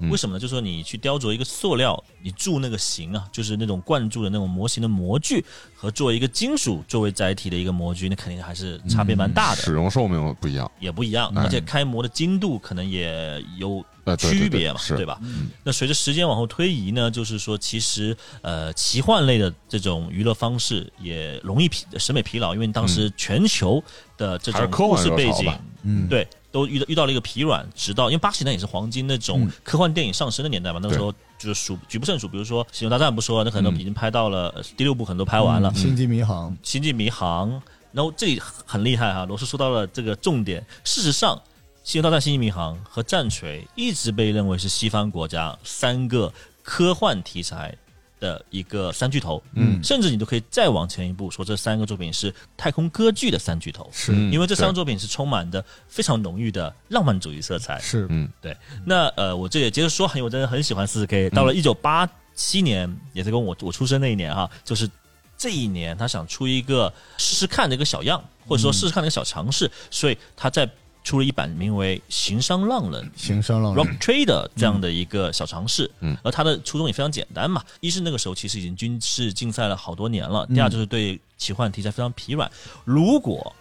[0.00, 0.40] 嗯为什么呢？
[0.40, 5.44] 就是说你去雕琢一个塑料，你铸那个形啊，就是那种灌注的那种模型的模具，
[5.76, 10.70] 和做一个金属作为载体的一个模具，那肯定还是差别蛮大的，使用寿命不一样。
[10.80, 11.32] 也不一样。
[11.36, 13.84] 哎而且开模的精度可能也有
[14.18, 15.20] 区别嘛，是对吧？
[15.62, 23.82] 那随着时间往后推移呢，就是说，其实呃，奇幻类的这种娱乐方式也容易疲审美疲劳，因为当时全球
[24.16, 25.52] 的这种故事背景
[25.82, 29.50] 嗯，对，都遇到遇到了一个疲软，直到因为八十年代也是黄金那种嗯。
[29.64, 35.74] 科幻电影上升的年代嘛，那个时候就是数举不胜数，比如说《星球大战》不说，那可能嗯已经拍到了、呃第六部，可能都拍完了，嗯。
[35.74, 37.50] 星际迷航，星际迷航》，
[37.90, 40.64] 然后这里很厉害哈，罗斯说到了这个重点。
[40.84, 41.34] 事实上，
[41.82, 47.76] 《星球大战：星际迷航》和《战锤》一直被认为是西方国家三个科幻题材
[48.24, 49.42] 的一个三巨头。
[49.52, 49.82] 嗯。
[49.84, 53.88] 甚至你都可以再往前一步，说这三个作品是太空歌剧的三巨头。
[53.92, 54.12] 是。
[54.12, 57.78] 嗯因为这三个作品是充满的非常浓郁的浪漫主义色彩。
[57.80, 58.06] 是。
[58.08, 58.26] 嗯。
[58.40, 58.56] 对，
[58.86, 61.28] 那呃，我这也接着说，因为我真的很喜欢四十 K。
[61.28, 64.88] 到了一九八七年，也是跟我我出生那一年哈，就是
[65.36, 70.68] 这一年，他想出一个试试看的一个小样，或者说试试看的一个小尝试，所以他在
[71.04, 82.50] 出了一版名为《行商浪人》行商浪人 Rock Trader 这样的一个小尝试，嗯而它的初衷也非常简单嘛，一是那个时候其实已经军事竞赛了好多年了，嗯第二就是对奇幻题材非常疲软。
[82.84, 83.54] 如果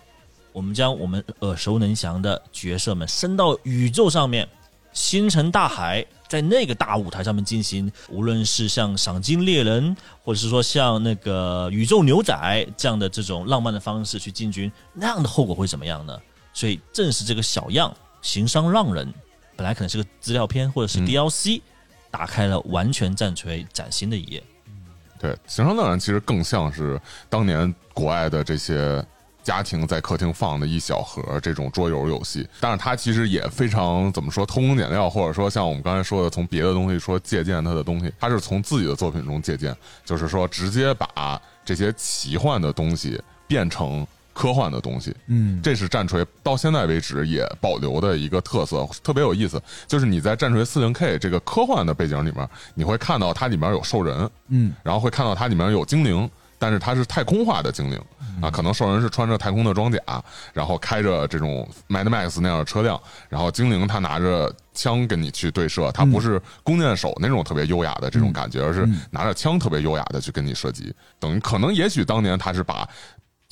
[0.54, 4.48] 我们将我们耳熟能详的角色们升到宇宙上面，
[4.94, 16.18] 星辰大海在那个大舞台上面进行，无论是像赏金猎人，或者是说像那个宇宙牛仔这样的这种浪漫的方式去进军，那样的后果会怎么样呢？
[16.54, 19.14] 所以正是这个小样行商浪人，
[19.56, 21.62] 本来可能是个资料片或者是嗯 DLC，、
[22.10, 24.44] 打开了完全战锤崭新的一页。
[25.20, 27.00] 对，《行商浪人》其实更像是
[27.30, 29.04] 当年国外的这些
[29.42, 39.76] 家庭在客厅放的一小盒这种桌游游戏，但是它其实也非常怎么说偷工减料，或者说像我们刚才说的，从别的东西说借鉴它的东西，它是从自己的作品中借鉴，
[40.06, 49.62] 就是说直接把这些奇幻的东西变成科幻的东西，嗯，这是战锤到现在为止也保留的一个特色，特别有意思。
[49.88, 58.02] 就是你在战锤四零 K 这个科幻的背景里面，你会看到它里面有兽人，嗯，然后会看到它里面有精灵，但是它是太空化的精灵
[58.42, 60.00] 啊，可能兽人是穿着太空的装甲，
[60.52, 72.90] 然后开着这种 Mad Max 那样的车辆，然后精灵他拿着枪跟你去对射，它不是弓箭手那种特别优雅的这种感觉，而是拿着枪特别优雅的去跟你射击，等于可能也许当年他是把。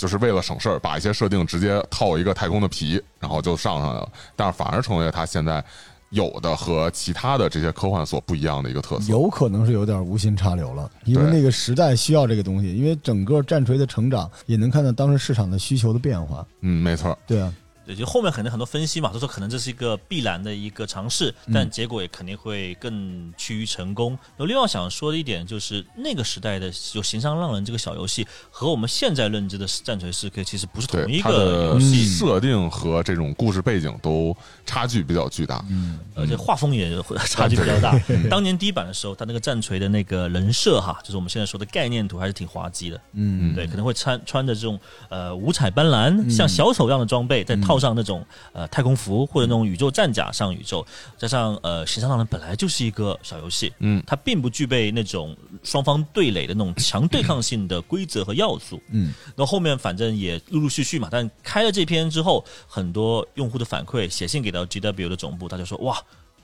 [0.01, 4.09] 就是为了省事儿，把一些设定直接套一个太空的皮，然后就上上来了。
[4.35, 5.63] 但是反而成为了他现在
[6.09, 9.11] 有的和其他的这些科幻所不一样的一个特色。
[9.11, 16.43] 有可能是有点无心插柳了，因为那个时代需要这个东西，因为整个战锤的成长也能看到当时市场的需求的变化。
[16.61, 17.53] 嗯，没错，对啊，
[17.91, 24.11] 对，就后面肯定很多分析嘛，都说可能这是一个必然的一个尝试，但结果也肯定会更趋于成功。
[24.11, 34.35] 然后另外想说的一点就是，那个时代的有《行商浪人》这个小游戏和我们现在认知的战锤四 K 其实不是同一个游戏，设定和这种故事背景都
[34.65, 35.63] 差距比较巨大。
[35.69, 36.91] 嗯而且画风也
[37.27, 37.99] 差距比较大。
[38.29, 43.01] 当年第一版的时候，它那个战锤的那个人设哈，就是我们现在说的概念图，还是挺滑稽的。
[43.13, 44.79] 嗯，对，可能会穿穿着这种
[45.09, 48.23] 呃五彩斑斓、像小丑一样的装备，在套上那种
[48.53, 50.85] 呃太空服或者那种宇宙战甲上宇宙，
[51.17, 58.79] 加上呃《行商浪人》本来就是一个小游戏，嗯，它并不具备那种双方对垒的那种强对抗性的规则和要素。
[58.91, 65.99] 嗯，那后后面反正也陆陆续续嘛，但开了这篇之后，很多用户的反馈写信给到 GW 的总部，大家说哇。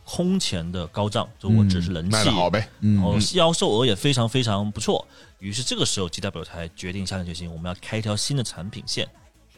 [0.09, 5.05] 空前的高涨，就我只是人气，卖好呗，然后销售额也非常非常不错。
[5.39, 9.05] 于是这个时候，GW 才决定下定决心，我们要开一条新的产品线，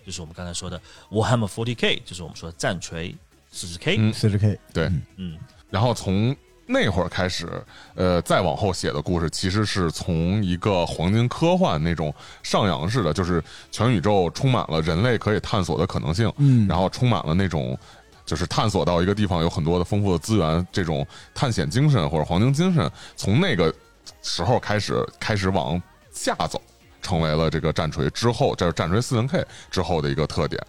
[0.10, 0.82] 就是我们刚才说的
[1.12, 3.16] Warhammer 40K，就是我们说的战锤
[3.51, 3.95] 四十 K。
[3.99, 4.91] 嗯四十 K，对。
[5.18, 5.38] 嗯，
[5.70, 6.36] 然后从
[6.66, 7.47] 那会儿开始，
[7.93, 17.78] 呃，再往后写的故事，其实是从一个黄金科幻那种上扬式的，就是全宇宙充满了人类可以探索的可能性，嗯然后充满了那种。
[18.26, 23.74] 就是探索到一个地方有很多的丰富的资源，这种探险精神或者黄金精神，从那个
[24.22, 25.82] 时候开始开始往
[26.12, 26.62] 下走，
[27.02, 30.62] 成为了这个战锤之后，这是战锤四零 K 之后的一个特点。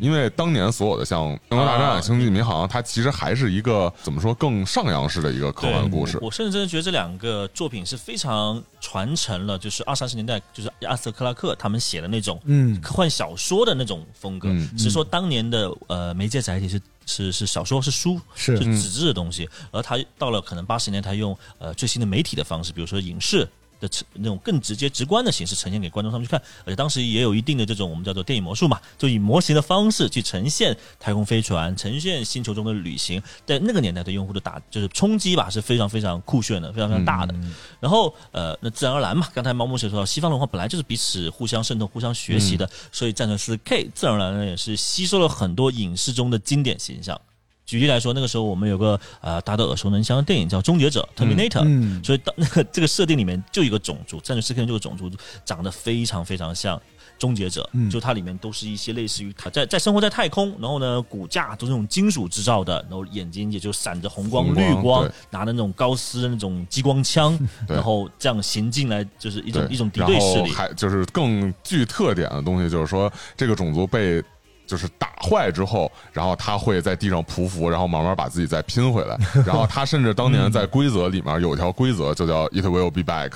[0.00, 6.30] 因为当年所有的像《星球大战》啊星际迷航》，它其实还是一个怎么说更上扬式的一个科幻故事我。
[6.30, 14.48] 甚至真的觉得这两个作品是非常传承了，就是二三十年代就是阿瑟克拉克他们写的那种嗯科幻小说的那种风格。
[14.50, 23.48] 嗯只是说当年的呃媒介载体是是是小说是书是嗯纸质的东西，而他到了可能八十年，他用呃最新的媒体的方式，比如说影视。
[23.80, 37.34] 的呈那种更直接、直观的形式呈现给观众他们去看，而且当时也有一定的这种我们叫做电影魔术嘛，就以模型的方式去呈现太空飞船，呈现星球中的旅行，在那个年代对用户的打就是冲击吧是非常非常酷炫的，非常非常大的。
[37.80, 47.20] 然后呃，那自然而然嘛，刚才毛木写说到，西方文化本来就是彼此互相渗透、互相学习的，所以战神四 K 自然而然也是吸收了很多影视中的经典形象。
[47.68, 55.10] 举例来说，那个时候我们有个呃大家都耳熟能详的电影叫《终结者》（Terminator），、嗯所以当那个这个设定里面就一个种族，战锤四 K 这个种族
[55.44, 56.80] 长得非常非常像。
[57.18, 70.52] 终结者，嗯就它里面都是一些类似于它在在生活在太空，然后呢骨架都是那种金属制造的，然后眼睛也就闪着红光、绿光，拿着那种高斯的那种激光枪， 然后这样行进来就是一种一种敌对势力。
[70.52, 74.22] 还就是更具特点的东西，就是说这个种族被
[74.68, 79.18] 就是打坏之后，然后他会在地上匍匐，然后慢慢把自己再拼回来。
[79.44, 83.32] 然后他甚至当年在规则里面有一条规则，就叫 “It will be back”。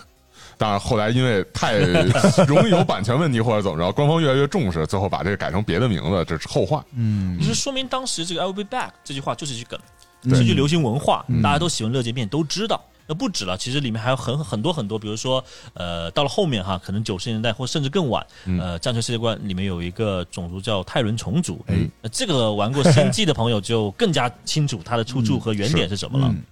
[0.59, 1.79] 但是后来因为太
[2.47, 6.85] 容易有版权问题或者怎么着，官方越来越重视，最后把这个改成别的名字，这是后话。
[6.95, 9.81] 嗯就是说明当时这个 "I will be back" 这句话就是一句梗，
[10.23, 12.81] 对是一句流行文化，大家都喜欢乐见面，都知道。
[13.07, 15.45] 那不止了，其实里面还有很很多很多，比如说，
[15.75, 18.27] 呃，到了后面哈，可能九十年代或甚至更晚，
[18.61, 21.75] 呃，战锤世界观里面有一个种族叫泰伦虫族，哎。
[22.01, 26.27] 那这个玩过《星际》的朋友就更加清楚它的出处和原点是什么了。
[26.29, 26.43] 嗯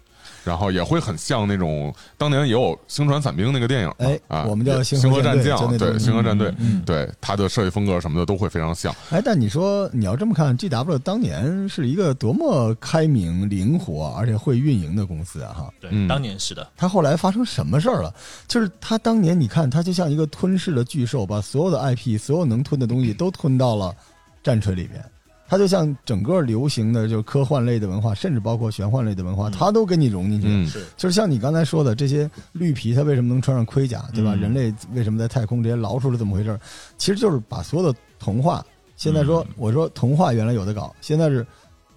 [0.45, 8.95] 然后也会很像那种当年也有《星船伞兵》那个电影，哎啊，我们叫星河战将，对，星河战队嗯嗯，对它的设计风格什么的都会非常像。
[9.11, 15.53] 哎，但你说你要这么看，G W 当年是一个多么开明、灵活，而且会运营的公司啊！
[15.57, 18.15] 哈，对，嗯当年是的，他后来发生什么事儿了？
[18.49, 23.95] 就是他当年，你看他就像一个吞噬的巨兽，把所有的 IP、所有能吞的东西都吞到了
[24.43, 25.05] 战锤里边。
[25.51, 30.47] 他就像整个流行的就是科幻类的文化，甚至包括玄幻类的文化，它都给你融进去。
[30.49, 34.37] 嗯，就是像你刚才说的，这些绿皮它为什么能穿上盔甲，对吧？
[34.37, 35.61] 嗯人类为什么在太空？
[35.61, 36.57] 这些老鼠是怎么回事？
[36.97, 41.45] 其实就是把所有的童话，现在说、嗯我说童话原来有的搞，现在是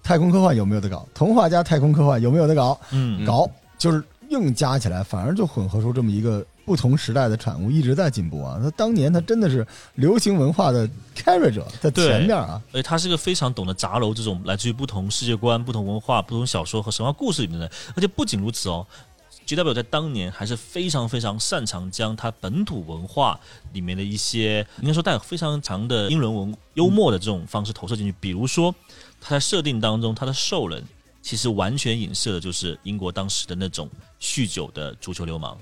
[0.02, 1.06] 太空科幻有没有的搞？
[1.14, 2.76] 童话加太空科幻有没有的搞？
[2.90, 3.48] 嗯，搞
[3.78, 8.58] 就是硬加起来，反而就混合出这么一个不同时代的产物，一直在进步啊。
[8.62, 12.60] 他当年他真的是流行文化的 carry 者，在前面啊。
[12.72, 17.72] 而且他是个非常懂得杂糅这种来自于不同世界观、不同文化、不同小说和神话故事里面的人。
[17.96, 18.86] 而且不仅如此哦
[19.46, 23.38] ，G.W 在当年还是非常非常擅长将他本土文化
[23.72, 28.14] 里面的一些应该说带有非常强的英伦文幽默的这种方式投射进去。
[28.18, 28.74] 比如说，
[29.20, 30.82] 他在设定当中，他的兽人
[31.24, 35.58] 其实完全影射的就是英国当时的那种酗酒的足球流氓。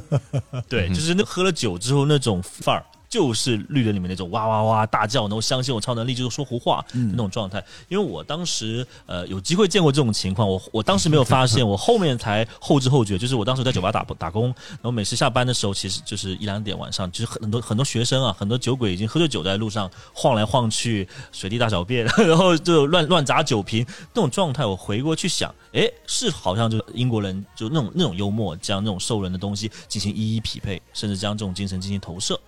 [0.66, 2.82] 对，就是那喝了酒之后那种范儿，
[3.14, 7.64] 就是绿人里面那种哇哇哇大叫，然后相信我超能力就是说胡话的那种状态。
[7.88, 24.66] 因为我当时呃有机会见过这种情况，我我当时没有发现， 我后面才后知后觉，就是我当时在酒吧打打工，然后每次下班的时候，其实就是一两点晚上，就是很多很多学生啊，很多酒鬼已经喝醉酒在路上晃来晃去，随地大小便， 然后就乱乱砸酒瓶那种状态。
[24.66, 32.40] 我回过去想，哎，是好像就是英国人就那种那种幽默，将那种兽人的东西进行一一匹配，甚至将这种精神进行投射。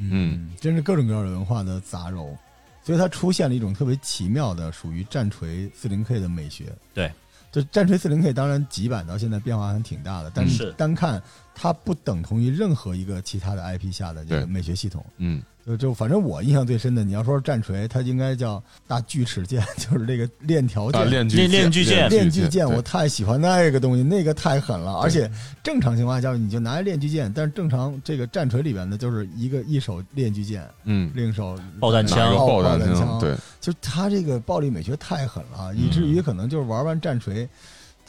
[0.00, 2.36] 嗯，真是各种各样的文化的杂糅，
[2.82, 6.72] 所以它出现了一种特别奇妙的属于战锤四零 K 的美学。
[6.94, 7.12] 对，
[7.52, 10.72] 就战锤四零 K，当然几版到现在变化还挺大的，但是是。
[10.72, 11.22] 单看
[11.60, 15.04] 它不等同于任何一个其他的 IP 下的这个美学系统。
[15.18, 20.98] 嗯，就就反正我印象最深的，你要说是战锤，它应该叫大锯齿剑， 就是这个链条剑。
[20.98, 22.08] 啊，链锯链链锯剑。
[22.08, 25.00] 链锯剑，我太喜欢那个东西，那个太狠了。
[25.00, 25.30] 而且
[25.62, 32.34] 正常情况下，你就拿链锯剑，但是正常这个战锤里边的，就是一个一手链锯剑，嗯，另一手爆弹枪。
[32.34, 37.46] 爆弹枪，对，就它这个暴力美学太狠了，以至于可能就是玩完战锤，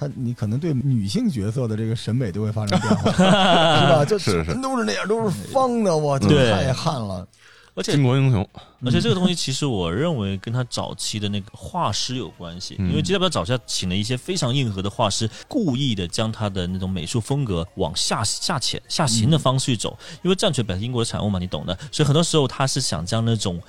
[0.02, 4.04] 他你可能对女性角色的这个审美都会发生变化， 是吧？
[4.10, 7.28] 就是是都是那样，都是方的，我太悍了。
[7.76, 8.50] 而且巾帼英雄，
[8.84, 19.98] 而且这个东西其实我认为跟他早期的那个画师有关系，嗯因为吉代表早期他请了一些非常硬核的画师，故意的将他的那种美术风格往下下潜下行的方式去走。
[20.24, 23.62] 因为战锤本身英国的产物嘛，你懂的，所以很多时候他是想将那种。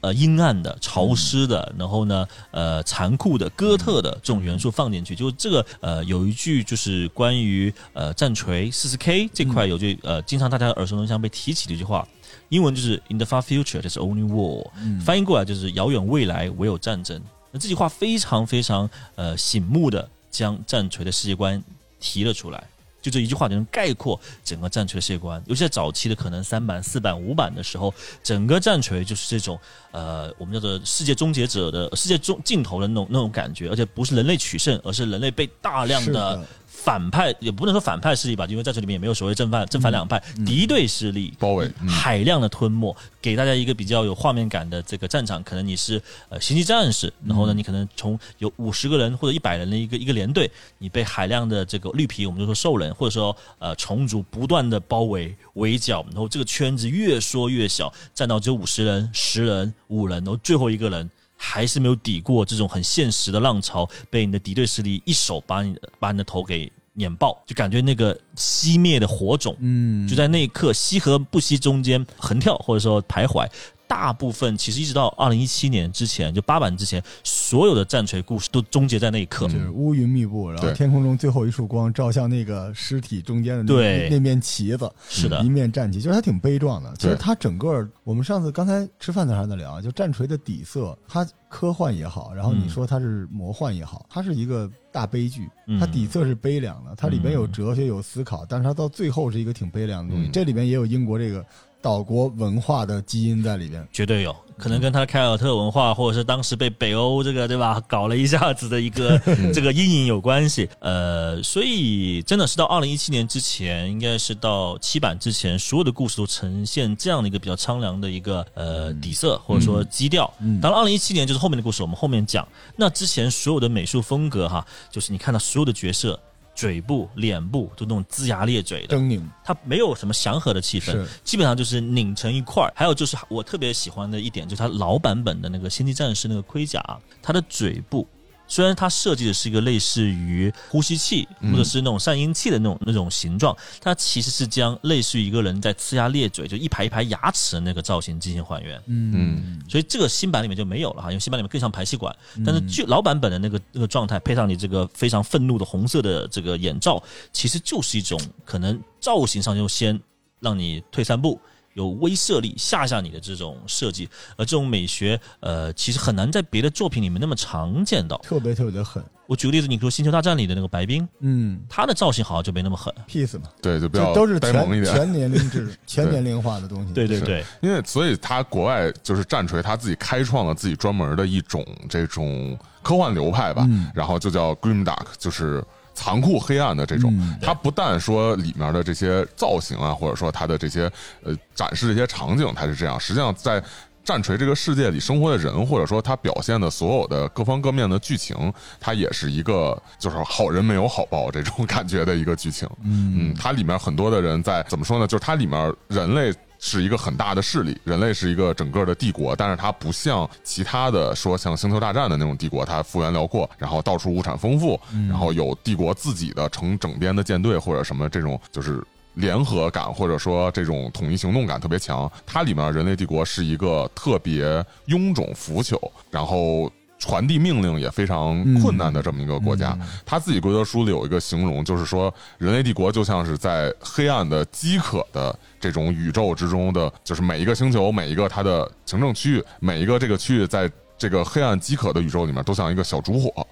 [0.00, 12.06] 呃，阴暗的、潮湿的，然后呢，呃，残酷的、哥特的这种元素放进去，就是这个呃，有一句就是关于呃战锤四十 K 这块有句呃，经常大家耳熟能详被提起的一句话，
[12.48, 14.70] 英文就是 In the far future, there's only war，、
[15.04, 17.20] 翻译过来就是遥远未来唯有战争。
[17.50, 21.62] 那这句话非常非常呃醒目的将战锤的世界观
[22.00, 22.64] 提了出来。
[23.02, 27.92] 就这一句话就能概括整个战锤世界观，尤其在早期的可能三版、四版、五版的时候，
[28.22, 29.58] 整个战锤就是这种
[29.90, 36.46] 呃，我们叫做世界终结者的世界终尽头的那种那种感觉，而且不是人类取胜，而是人类被大量的。
[36.84, 45.40] 反派，也不能说反派势力吧，因为在这里面也没有所谓正反正反两派，敌对势力包围，嗯海量的吞没，给大家一个比较有画面感的这个战场。
[45.44, 61.08] 可能你是呃星际战士，然后呢，你可能从有五十个人或者一百人的一个一个连队，你被海量的这个绿皮，我们就说兽人或者说呃虫族不断的包围围剿，然后这个圈子越缩越小，战到只有五十人、十人、五人，然后最后一个人。
[61.44, 73.44] 还是没有抵过这种很现实的浪潮，被你的敌对势力一手把你把你的头给碾爆，就感觉那个熄灭的火种，嗯，就在那一刻熄和不熄中间横跳或者说徘徊。
[73.92, 79.46] 大部分其实一直到二零一七年之前，就八版之前，所有的战锤故事都终结在那一刻。
[79.48, 84.08] 就是乌云密布，然后天空中最后一束光照向那个尸体中间的那对。
[84.08, 85.42] 那面旗子，是的。
[85.42, 86.90] 一，面战旗，就是它挺悲壮的。
[86.96, 92.70] 其实它整个，我们上次刚才吃饭的时候还在聊，就战锤的底色，它科幻也好，然后你嗯。
[92.70, 95.78] 说它是魔幻也好，它是一个大悲剧，嗯。
[95.78, 100.30] 它底色是悲凉的，它里边有哲学有思考，但是它到最后是一个挺悲凉的东西。
[100.30, 100.32] 嗯。
[100.32, 101.44] 这里边也有英国这个
[101.82, 103.86] 岛国文化的基因在里边。
[103.92, 109.18] 绝对有可能跟他的凯尔特文化，或者是当时被北欧这个对吧搞了一下子的一个
[109.52, 110.68] 这个阴影有关系。
[110.78, 120.32] 呃，所以真的是到二零一七年之前，应该是到七版之前，所有的故事都呈现这样的一个比较苍凉的一个呃底色或者说基调。
[120.60, 122.46] 当然，二零一七年就是后面的故事，我们后面讲。
[122.76, 126.18] 那之前所有的美术风格哈，就是你看到所有的角色。
[126.54, 132.72] 嘴部、脸部就那种龇牙咧嘴的，狰狞它没有什么祥和的气氛，基本上就是拧成一块儿。
[132.76, 136.82] 还有就是我特别喜欢的一点，就是它老版本的那个星际战士那个盔甲，
[137.20, 138.06] 它的嘴部。
[138.46, 148.82] 虽然它设计的是一个类似于呼吸器或者是那种散音器的那种那种形状，它其实是将类似于一个人在呲牙咧嘴，就一排一排牙齿的那个造型进行还原。
[148.86, 152.14] 嗯所以这个新版里面就没有了哈，因为新版里面更像排气管。
[152.44, 159.98] 但是旧老版本的那个那个状态，配上你这个非常愤怒的红色的这个眼罩，其实就是一种可能造型上就先
[160.40, 161.40] 让你退三步。
[161.74, 168.16] 有威慑力吓吓你的这种设计，而这种美学，呃，其实很难在别的作品里面那么常见到。
[168.18, 172.92] 特别特别的狠，我举个例子，你说《星球大战》里的那个白冰，嗯他的造型好像就没那么狠。
[173.08, 174.94] ，peace 嘛，对，就比较都是呆萌一点。
[174.94, 176.88] 全全年龄制、 全年龄化的东西。
[176.88, 185.64] 是对对对，因为所以他国外就是战锤，他自己开创了自己专门的一种这种科幻流派吧，嗯然后就叫 Grimdark，就是
[185.94, 187.12] 残酷黑暗的这种。
[187.18, 190.90] 嗯它不但说里面的这些造型啊，或者说它的这些
[191.22, 193.62] 呃展示这些场景，它是这样，实际上在。
[194.04, 202.68] 战锤这个世界里生活的人，或者说他表现的所有的各方各面的剧情，它也是一个就是好人没有好报这种感觉的一个剧情。
[202.82, 205.06] 嗯，它里面很多的人在怎么说呢？
[205.06, 206.34] 就是它里面人类
[206.64, 218.82] 是一个很大的势力，人类是一个整个的帝国，但是它不像其他的说像星球大战的那种帝国，它幅员辽阔，然后到处物产丰富，然后有帝国自己的成整编的舰队或者什么这种就是。
[219.14, 225.78] 联合感或者说这种统一行动感特别强，它里面人类帝国是一个特别臃肿腐朽，
[226.10, 226.72] 然后
[227.02, 229.76] 传递命令也非常困难的这么一个国家。
[230.06, 243.44] 他自己规则书里有一个形容，就是说人类帝国就像是在黑暗的饥渴的这种宇宙之中的，就是每一个星球、每一个它的行政区域、每一个这个区域在这个黑暗饥渴的宇宙里面，都像一个小烛火。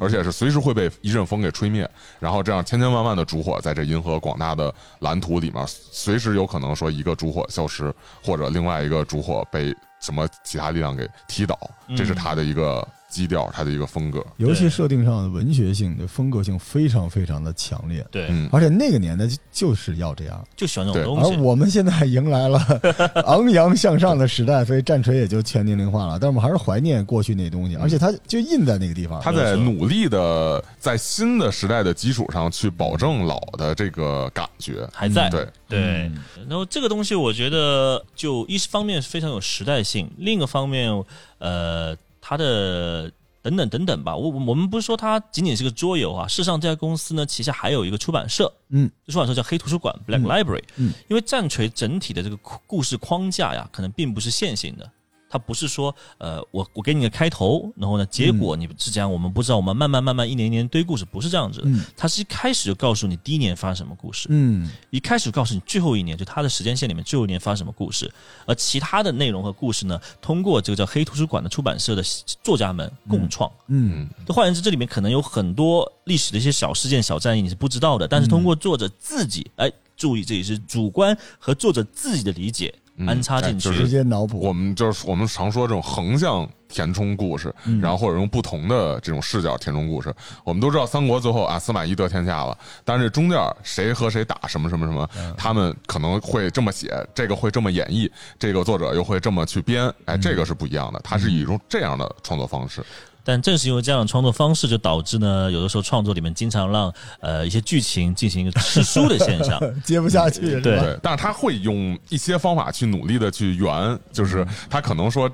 [0.00, 1.88] 而且是随时会被一阵风给吹灭，
[2.20, 7.92] 然后这样千千万万的烛火在这银河广大的蓝图里面，随时有可能说一个烛火消失，
[8.22, 11.58] 或者另外一个烛火被什么其他力量给踢倒，
[11.96, 14.24] 这是他的一个基调，它的一个风格。
[14.36, 20.46] 游戏设定上的文学性的风格性非常非常的强烈，对，嗯，而且那个年代就就是要这样。
[20.56, 21.40] 就喜欢这种对而东西。
[21.40, 22.58] 我们现在迎来了
[23.26, 26.18] 昂扬向上的时代，所以战锤也就全年龄化了。
[26.18, 29.20] 但我们还是怀念过去那东西，而且它就印在那个地方。
[29.20, 34.88] 他在努力的在新的时代的基础上去保证老的这个感觉。
[34.92, 40.92] 还在，对，对嗯，然后这个东西我觉得，就一方面是非常有时代性，另一个方面，
[41.38, 41.96] 呃，
[42.28, 43.10] 它的
[43.40, 44.14] 等等等等吧。
[44.14, 50.64] 我我们不是说它仅仅是个桌游啊，事实上这家公司呢旗下还有一个出版社，嗯，这出版社叫黑图书馆 （Black Library）。
[50.76, 54.90] 嗯，因为战锤整体的这个故故事框架呀，可能并不是线性的。
[55.28, 61.68] 它不是说，呃，我我给你个开头，然后呢，结果你是这样，我们不知道，我们慢慢慢慢一年一年堆故事，不是这样子的。
[61.68, 68.10] 嗯它是一开始就告诉你第一年发生什么故事，嗯一开始告诉你最后一年，就它的时间线里面最后一年发生什么故事，
[68.46, 72.02] 而其他的内容和故事呢，通过这个叫黑图书馆的出版社的
[72.42, 73.50] 作家们共创。
[73.66, 82.74] 嗯就换言之，这里面可能有很多历史的一些小事件、小战役你是不知道的，但是通过作者自己，哎，注意这里是主观和作者自己的理解
[83.06, 83.68] 安插进去。
[83.68, 84.40] 哎直接脑补。
[84.40, 90.14] 我们就是我们常说这种横向填充故事，然后或者用不同的这种视角填充故事。
[90.44, 102.84] 我们都知道三国最后啊，司马懿得天下了，但是中间谁和谁打什么什么什么，他们可能会这么写，这个会这么演绎，这个作者又会这么去编，哎，这个是不一样的，他是以一种这样的创作方式。
[103.28, 109.60] 但正是因为这样的创作方式，就导致呢，有的时候创作里面经常让呃一些剧情进行一个吃书的现象。
[109.84, 115.30] 接不下去，对对，但是他会用一些方法去努力的去圆，就是他可能说。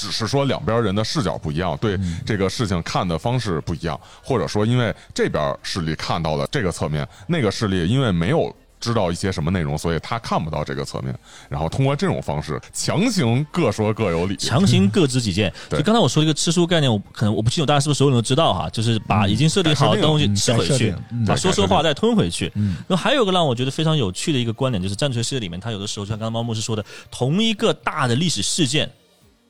[0.00, 11.14] 只是说两边人的视角不一样，对这个事情看的方式不一样，或者说因为这边势力看到了这个侧面，那个势力因为没有知道一些什么内容，所以他看不到这个侧面，
[11.48, 15.52] 然后通过这种方式强行各说各有理，强行各执己见。
[15.70, 20.94] 就刚才我说了一个吃书概念，我可能我不清楚大家是不是所有人都知道哈，就是把已经设定好的东西嗯吃回去
[21.26, 22.52] 把说说话再吞回去。
[22.86, 28.90] 那还有个让我觉得非常有趣的一个观点，就是战锤世界里面，它有的时候就像刚刚猫牧师说的，同一个大的历史事件，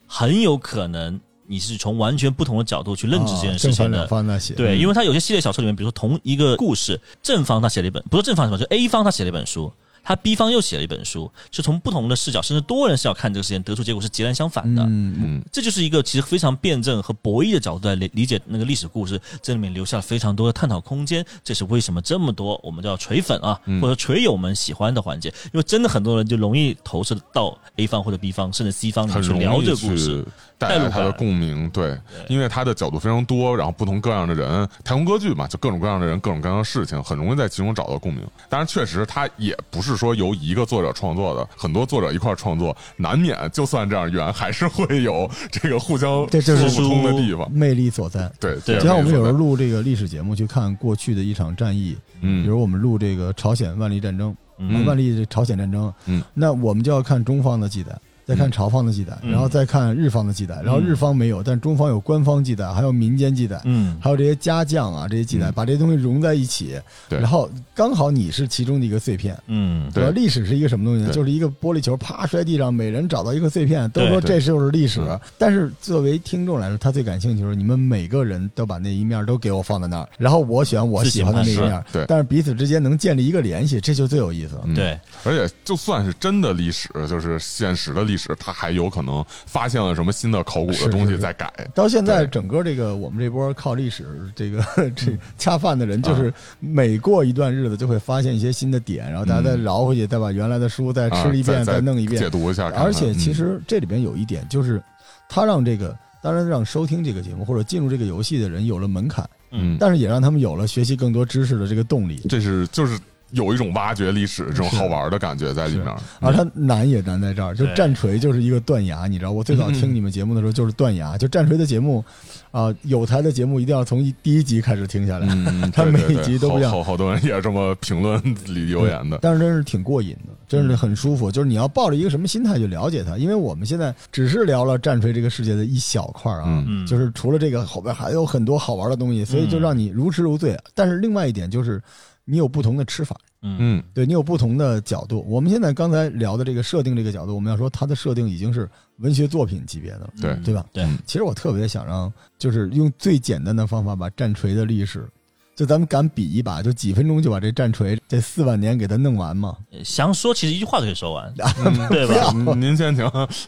[0.07, 1.19] 很有可能
[1.51, 4.07] 你是从完全不同的角度去认知这件事情的。
[4.55, 4.79] 对，嗯。
[4.79, 9.73] 因为他有些系列小说里面，比如说同一个故事，正方他写了一本，不是正方什么，就 A 方他写了一本书
[10.03, 14.83] 他 B 方又写了一本书，是从不同的视角，甚至多人视角看这个事件，得出结果是截然相反的。
[14.83, 21.25] 嗯，嗯，这就是一个其实非常辩证和博弈的角度来理理解那个历史故事，这里面留下了非常多的探讨空间。
[21.43, 30.25] 这是为什么这么多我们叫锤粉啊，嗯或者锤友们喜欢的环节，因为真的很多人就容易投射到 A 方或者 B 方，甚至 C 方里面去聊这个故事。
[30.57, 31.97] 带来他的共鸣，对，
[32.27, 38.27] 因为他的角度非常多，然后不同各样的人，太空歌剧嘛，就各种各样的人，各种各样的事情，很容易在其中找到共鸣。
[38.49, 47.51] 当然，确实他也不是说由一个作者创作的，很多作者一块创作，难免就算这样圆，还是会有这个互相 这这是说不通的地方。
[47.51, 48.31] 魅力所在。
[48.39, 57.97] 对，对就像我们有时候候，录这个历史节目，去看过去的一场战役，嗯比嗯如我们录这个朝鲜万历战争，嗯万历朝鲜战争，嗯，那我们就要看中方的记载。
[58.29, 59.31] 再看朝方的记载，嗯。
[59.31, 65.53] 然后再看日方的记载，然后日方没有，但中方有官方记载，还有民间记载，嗯，还有这些家将啊这些记载，嗯。
[65.55, 67.17] 把这些东西融在一起，对。
[67.17, 70.11] 然后刚好你是其中的一个碎片，嗯，对？
[70.11, 71.11] 历史是一个什么东西呢？
[71.11, 75.01] 就是一个玻璃球，啪摔地上，每人找到一个碎片，都说这就是历史。
[75.01, 75.19] 嗯。
[75.39, 82.05] 但是作为听众来说，他最感兴趣就是你们每个人都把那一面都给我放在那儿，然后我选我喜欢的那一面，对。
[82.07, 84.61] 但是彼此之间能建立一个联系，这就最有意思了。
[84.65, 84.75] 嗯。
[84.75, 91.51] 对，而且就算是真的历史，就是现实的历史，它还有可能发现了什么新的考古的东是是是西在改。
[91.73, 94.05] 到现在，整个这个我们这波靠历史
[94.35, 94.63] 这个
[94.95, 102.29] 这恰饭的人，就是每过一段日子就会发现一些新的点，然后大家再嗯绕回去，再把原来的书再啊吃一遍，再再弄一遍解。
[102.29, 102.83] 读一下看看。
[102.83, 104.81] 而且其嗯实这里边有一点，就是
[105.27, 112.21] 他让这个，当然让收听这个节目或者进入这个游戏的人有了门槛，嗯，但是也让他们有了学习更多知识的这个动力。
[112.29, 112.99] 这是就是
[113.31, 115.87] 有一种挖掘历史这种好玩的感觉在里面。
[116.19, 122.03] 而它难也难在这儿，就战锤就是一个断崖，你知道，我最早听你们节目的时候就是断崖，就战锤的节目，
[122.51, 129.19] 啊，有台的节目一定要从一第一集开始听下来，嗯， 他每对对对集都不一样好好好多人也这么评论里留言的。
[129.21, 131.31] 但是真是挺过瘾的，真是很舒服。
[131.31, 140.57] 就是你要抱着一个什么心态去了解它，因为我们现在只是聊了战锤这个世界的一小块儿啊，嗯嗯就是除了这个后边还有很多好玩的东西，所以就让你如痴如醉。
[140.73, 141.81] 但是另外一点就是，
[142.29, 145.25] 你有不同的吃法，嗯嗯对你有不同的角度。
[145.27, 150.65] 我们现在刚才聊的这个设定这个角度，我们要说它的设定已经是文学作品级别的了，对对吧？
[150.71, 155.09] 对，其实我特别想让，就是用最简单的方法把战锤的历史，
[155.55, 159.57] 就咱们敢比一把，就几分钟就把这战锤这四万年给它弄完嘛？
[159.83, 161.33] 想说其实一句话就可以说完，
[161.89, 162.31] 对吧？
[162.35, 163.03] 嗯您先请。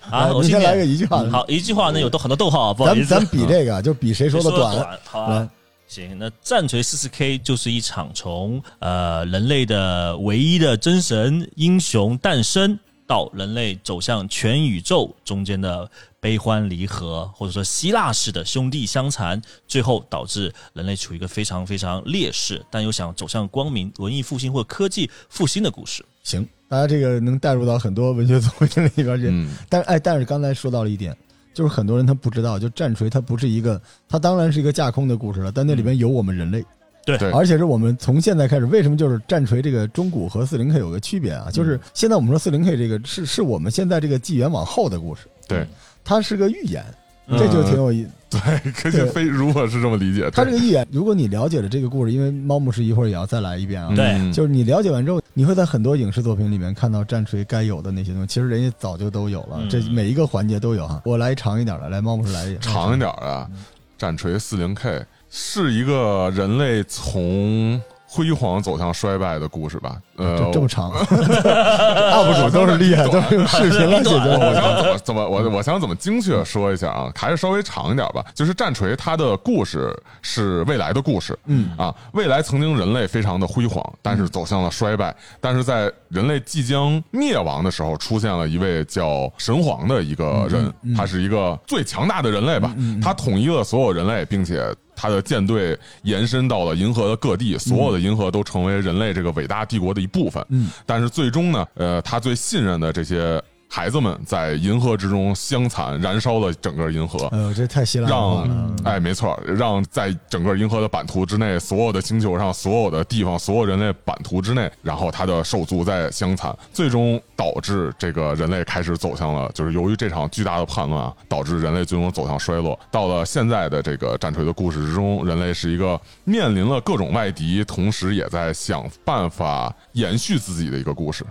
[0.09, 4.99] 啊，我先来个一句话，好一句话呢有都很多逗号啊，不好意思，咱咱比这个，就比谁说的说短。
[5.05, 5.49] 好啊。
[5.91, 26.05] 行，那战锤四四 K 就是一场从呃人类的唯一的真神英雄诞生到人类走向全宇宙中间的悲欢离合，或者说希腊式的兄弟相残，最后导致人类处于一个非常非常劣势，但又想走向光明、文艺复兴或科技复兴的故事。
[26.23, 29.27] 行，大家这个能带入到很多文学作品里边去。
[29.29, 31.13] 嗯但哎，但是刚才说到了一点，
[31.53, 36.63] 就是很多人他不知道，就战锤它不是一个，它当然是一个架空的故事了，但那里边有我们人类。
[37.03, 41.49] 对对而且是我们从现在开始，为什么就是战锤这个中古和四零 K 有个区别啊？
[41.51, 45.65] 就是现在我们说四零 K 这个是是我们现在这个纪元往后的故事，对
[46.03, 46.85] 它是个预言，
[47.25, 48.05] 嗯这就挺有意。
[48.63, 54.05] 对，可以非如果是这么理解，他这个预言，如果你了解了这个故事，因为猫牧师一会儿也要再来一遍啊，对。
[54.05, 54.32] 嗯。
[54.32, 59.69] 就是你了解完之后，你会在很多影视作品里面看到战锤该有的那些东西，其实人家早就都有了，嗯。
[59.69, 61.01] 这每一个环节都有哈。
[61.03, 63.49] 我来长一点的，来猫牧师来一长一点的，
[63.97, 67.82] 战锤四零 K 是一个人类从
[68.14, 69.95] 辉煌走向衰败的故事吧？
[70.18, 74.82] 呃，这这么长，UP 主都是厉害，都是用视频来解决我想我。
[74.82, 78.26] 怎么怎么我我想怎么精确说一下啊，还是稍微长一点吧。
[78.36, 85.16] 就是战锤它的故事是未来的故事，嗯啊，未来曾经人类非常的辉煌，但是走向了衰败。
[85.39, 94.76] 但是在人类即将灭亡的时候，出现了一位叫神皇的一个人，他是一个最强大的人类吧，他统一了所有人类，并且。
[95.01, 100.45] 他的舰队延伸到了银河的各地，所有的银河都成为人类这个伟大帝国的一部分。
[100.49, 103.41] 嗯，但是最终呢，呃，他最信任的这些
[103.74, 107.28] 孩子们在银河之中相残，燃烧了整个银河。
[107.28, 108.76] 哎呦，这太希腊了让了。
[108.84, 122.78] 哎，没错，让在整个银河的版图之内，所有的星球上，所有的地方，所有人类版图之内，然后他的手足在相残，最终导致这个人类开始走向了，就是由于这场巨大的叛乱啊，导致人类最终走向衰落。
[122.91, 131.26] 到了现在的这个战锤的故事之中，人类是一个面临了各种外敌，同时也在想办法延续自己的一个故事。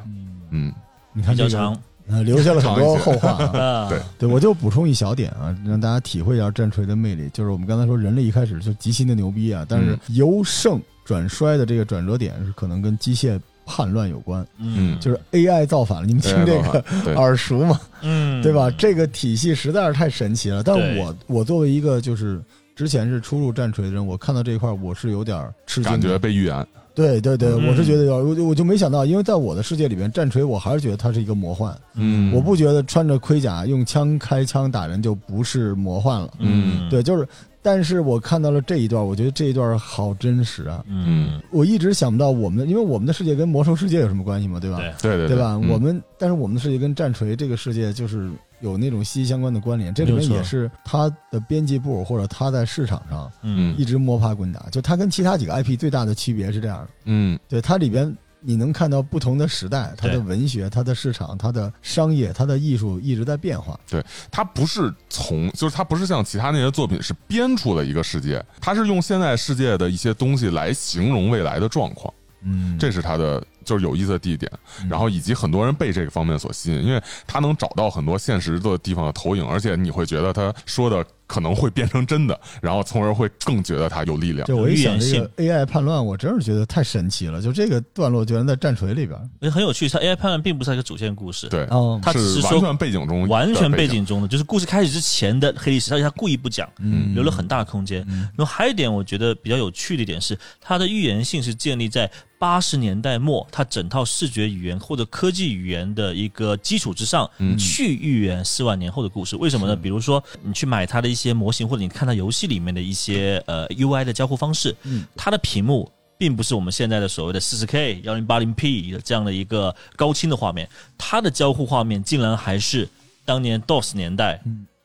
[0.53, 0.72] 嗯，
[1.12, 3.58] 你看这个较长，呃，留下了很多后话啊。
[3.58, 7.28] 啊， 对对，我就补充一小点啊，让大家体会一下战锤的魅力。
[7.32, 16.06] 就是我们刚才说，人类一开始就极其的牛逼啊，但是由盛转衰的这个转折点是可能跟机械叛乱有关，嗯就是 AI 造反了。
[16.06, 16.84] 你们听这个
[17.14, 17.80] 耳熟吗？
[18.02, 18.70] 嗯，对吧？
[18.76, 20.62] 这个体系实在是太神奇了。
[20.62, 22.40] 但我我作为一个就是
[22.74, 26.66] 之前是初入战锤的人，我看到这一块我是有点儿吃惊，感觉被预言。
[27.01, 27.68] 对对对，嗯。
[27.68, 32.32] 我是觉得有，我就我就没想到，因为在我的世界里边，战锤我还是觉得它是一个魔幻，嗯。
[32.34, 36.30] 我不觉得穿着盔甲用枪开枪打人就不是魔幻了。
[36.38, 37.26] 嗯，对，就是，
[37.62, 40.82] 但是我看到了这一段，我觉得这一段好真实啊！
[40.88, 44.78] 嗯，我一直想不到我们的，因为我们的世界跟魔兽世界有什么关系嘛，对吧？
[44.78, 45.52] 对，对对对吧？
[45.62, 48.30] 嗯我们但是我们的世界跟战锤这个世界就是
[48.61, 56.88] 有那种息息相关的关联，这里面也是它的编辑部或者它在市场上嗯一直摸爬滚打，就它跟其他几个 IP 最大的区别是这样的。
[57.04, 63.78] 嗯对它里边你能看到不同的时代，它的文学、它的市场、它的商业、它的艺术一直在变化。
[63.88, 72.12] 对它不是从，就是它不是像其他那些作品是编出了一个世界，它是用现在世界的一些东西来形容未来的状况，
[72.43, 74.51] 嗯这是它的就是有意思的地点。
[74.88, 84.45] 然后以及很多人被这个方面所吸引，因为他能找到很多现实的地方的投影，而且你会觉得他说的可能会变成真的，然后从而会更觉得它有力量。
[84.49, 87.41] 就我一想有预言这个 AI 叛乱，我真是觉得太神奇了。
[87.41, 89.16] 就这个段落居然在战锤里边。
[89.41, 94.01] 而且很有趣，它 AI 叛乱并不是一个主线故事，对，哦它只是说是完全背景中的完全背景。
[94.01, 98.03] 中的，就是故事开始之前的黑历史，而且他故意不讲，嗯留了很大的空间。
[98.09, 109.37] 然后还有一点，我觉得比较有趣的一点是，它的预言性是建立在八十年代末，它整套视觉语言或者科技语言的一个基础之上，嗯去预言四万年后的故事。
[109.37, 109.76] 为什么呢？
[109.76, 115.90] 比如说，你去买它的一些模型，或者你看到游戏里面的一些呃 UI 的交互方式，嗯它的屏幕。
[116.20, 120.68] 并不是我们现在的所谓的四十 K 幺零八零 P 的这样的一个高清的画面，
[120.98, 122.86] 它的交互画面竟然还是
[123.24, 124.38] 当年 DOS 年代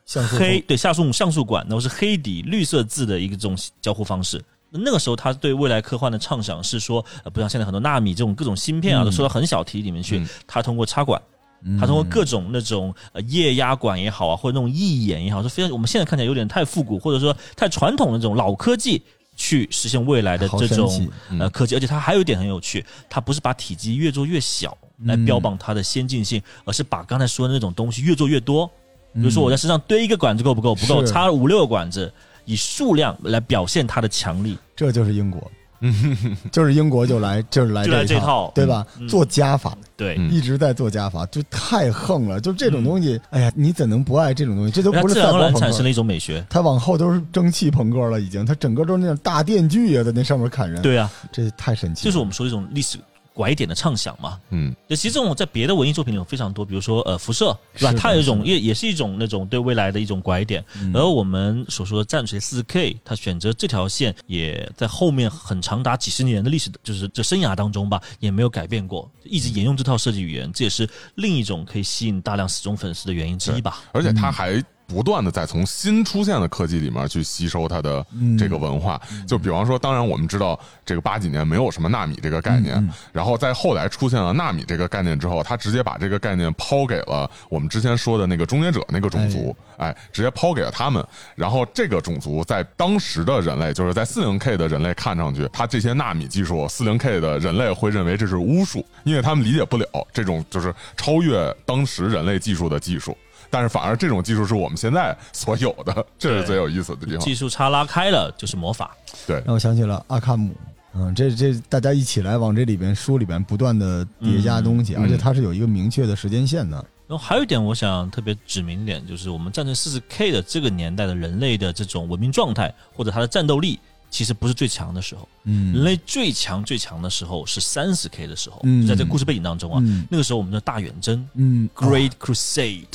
[0.06, 4.42] 像素黑对像素像素管，然后是黑底绿色字的一个这种交互方式。
[4.70, 10.30] 那个时候，他对未来科幻的畅想是说，呃，不像现在很多纳米这种各种芯片啊，嗯都缩到很小体里面去嗯。
[10.48, 11.22] 他通过插管，
[11.66, 19.02] 嗯他通过各种那种呃液压管也好啊，或者那种义眼也好，是非常我们现在看起来有点太复古，或者说太传统的这种老科技，
[19.36, 21.10] 去实现未来的这种
[21.40, 21.76] 呃科技。
[21.76, 28.70] 而且它还有一点很有趣，它不是把体积越做越小来标榜它的先进性，而是把刚才说的那种东西越做越多。
[29.14, 30.76] 比如说我在身上堆一个管子够不够？
[30.76, 32.12] 不够，是插五六个管子，
[32.44, 34.58] 以数量来表现它的强力。
[34.76, 35.52] 这就是英国，
[36.52, 38.86] 就是英国就来就是来就来这这套对吧？
[39.00, 42.40] 嗯做加法，对，嗯一直在做加法，就太横了。
[42.40, 44.72] 就这种东西，哎呀，你怎能不爱这种东西？
[44.72, 46.46] 这都不是自然而然赛博朋克，产生了一种美学。
[46.50, 52.06] 它往后都是蒸汽朋克了，已经，它整个都是那种大电锯啊，在那上面砍人，，对啊，这太神奇了。
[52.06, 52.98] 就是我们说的一种历史
[53.36, 54.40] 拐点的畅想嘛。
[54.50, 57.94] 嗯就其实这种在别的文艺作品里有非常多，比如说呃辐射，对吧？
[58.00, 60.64] 它有一种也也是一种那种对未来的一种拐点。
[60.80, 73.84] 嗯而我们所说的战锤四 K，它选择这条线，也在后面很长达几十年的历史，就是这生涯当中吧，也没有改变过，一直沿用这套设计语言，这也是另一种可以吸引大量死忠粉丝的原因之一吧。
[73.92, 79.00] 而且它还不断的在从新出现的科技里面去吸收它的嗯这个文化。
[79.28, 82.76] 就比方说，当然我们知道这个八几年没有什么纳米这个概念，
[83.12, 91.06] 然后在后来出现了纳米这个概念之后，他直接把这个概念抛给了我们之前说的那个终结者那个种族，哎，直接抛给了他们。
[91.36, 103.18] 然后这个种族在当时的人类，就是在四零 K 的人类看上去，他这些纳米技术，四零 K 的人类会认为这是巫术，因为他们理解不了这种就是超越当时人类技术的技术。
[103.56, 107.22] 但是反而这种技术是我们现在所有的，这是最有意思的地方。
[107.22, 108.94] 技术差拉开了就是魔法。
[109.26, 110.54] 对，让我想起了阿卡姆。
[110.94, 116.76] 嗯，这这大家一起来往这里边书里边不断的叠加东西，嗯而且它是有一个明确的时间线的。
[117.08, 123.80] 然后还有一点，我想特别指明一点，就是我们战争四十 K 的这个年代的人类的这种文明状态或者它的战斗力，
[124.10, 125.26] 其实不是最强的时候。
[125.44, 132.88] 嗯人类最强最强的时候是三十 K 的时候，嗯就在这个故事背景当中啊，嗯那个时候我们叫大远征嗯 （Great Crusade），你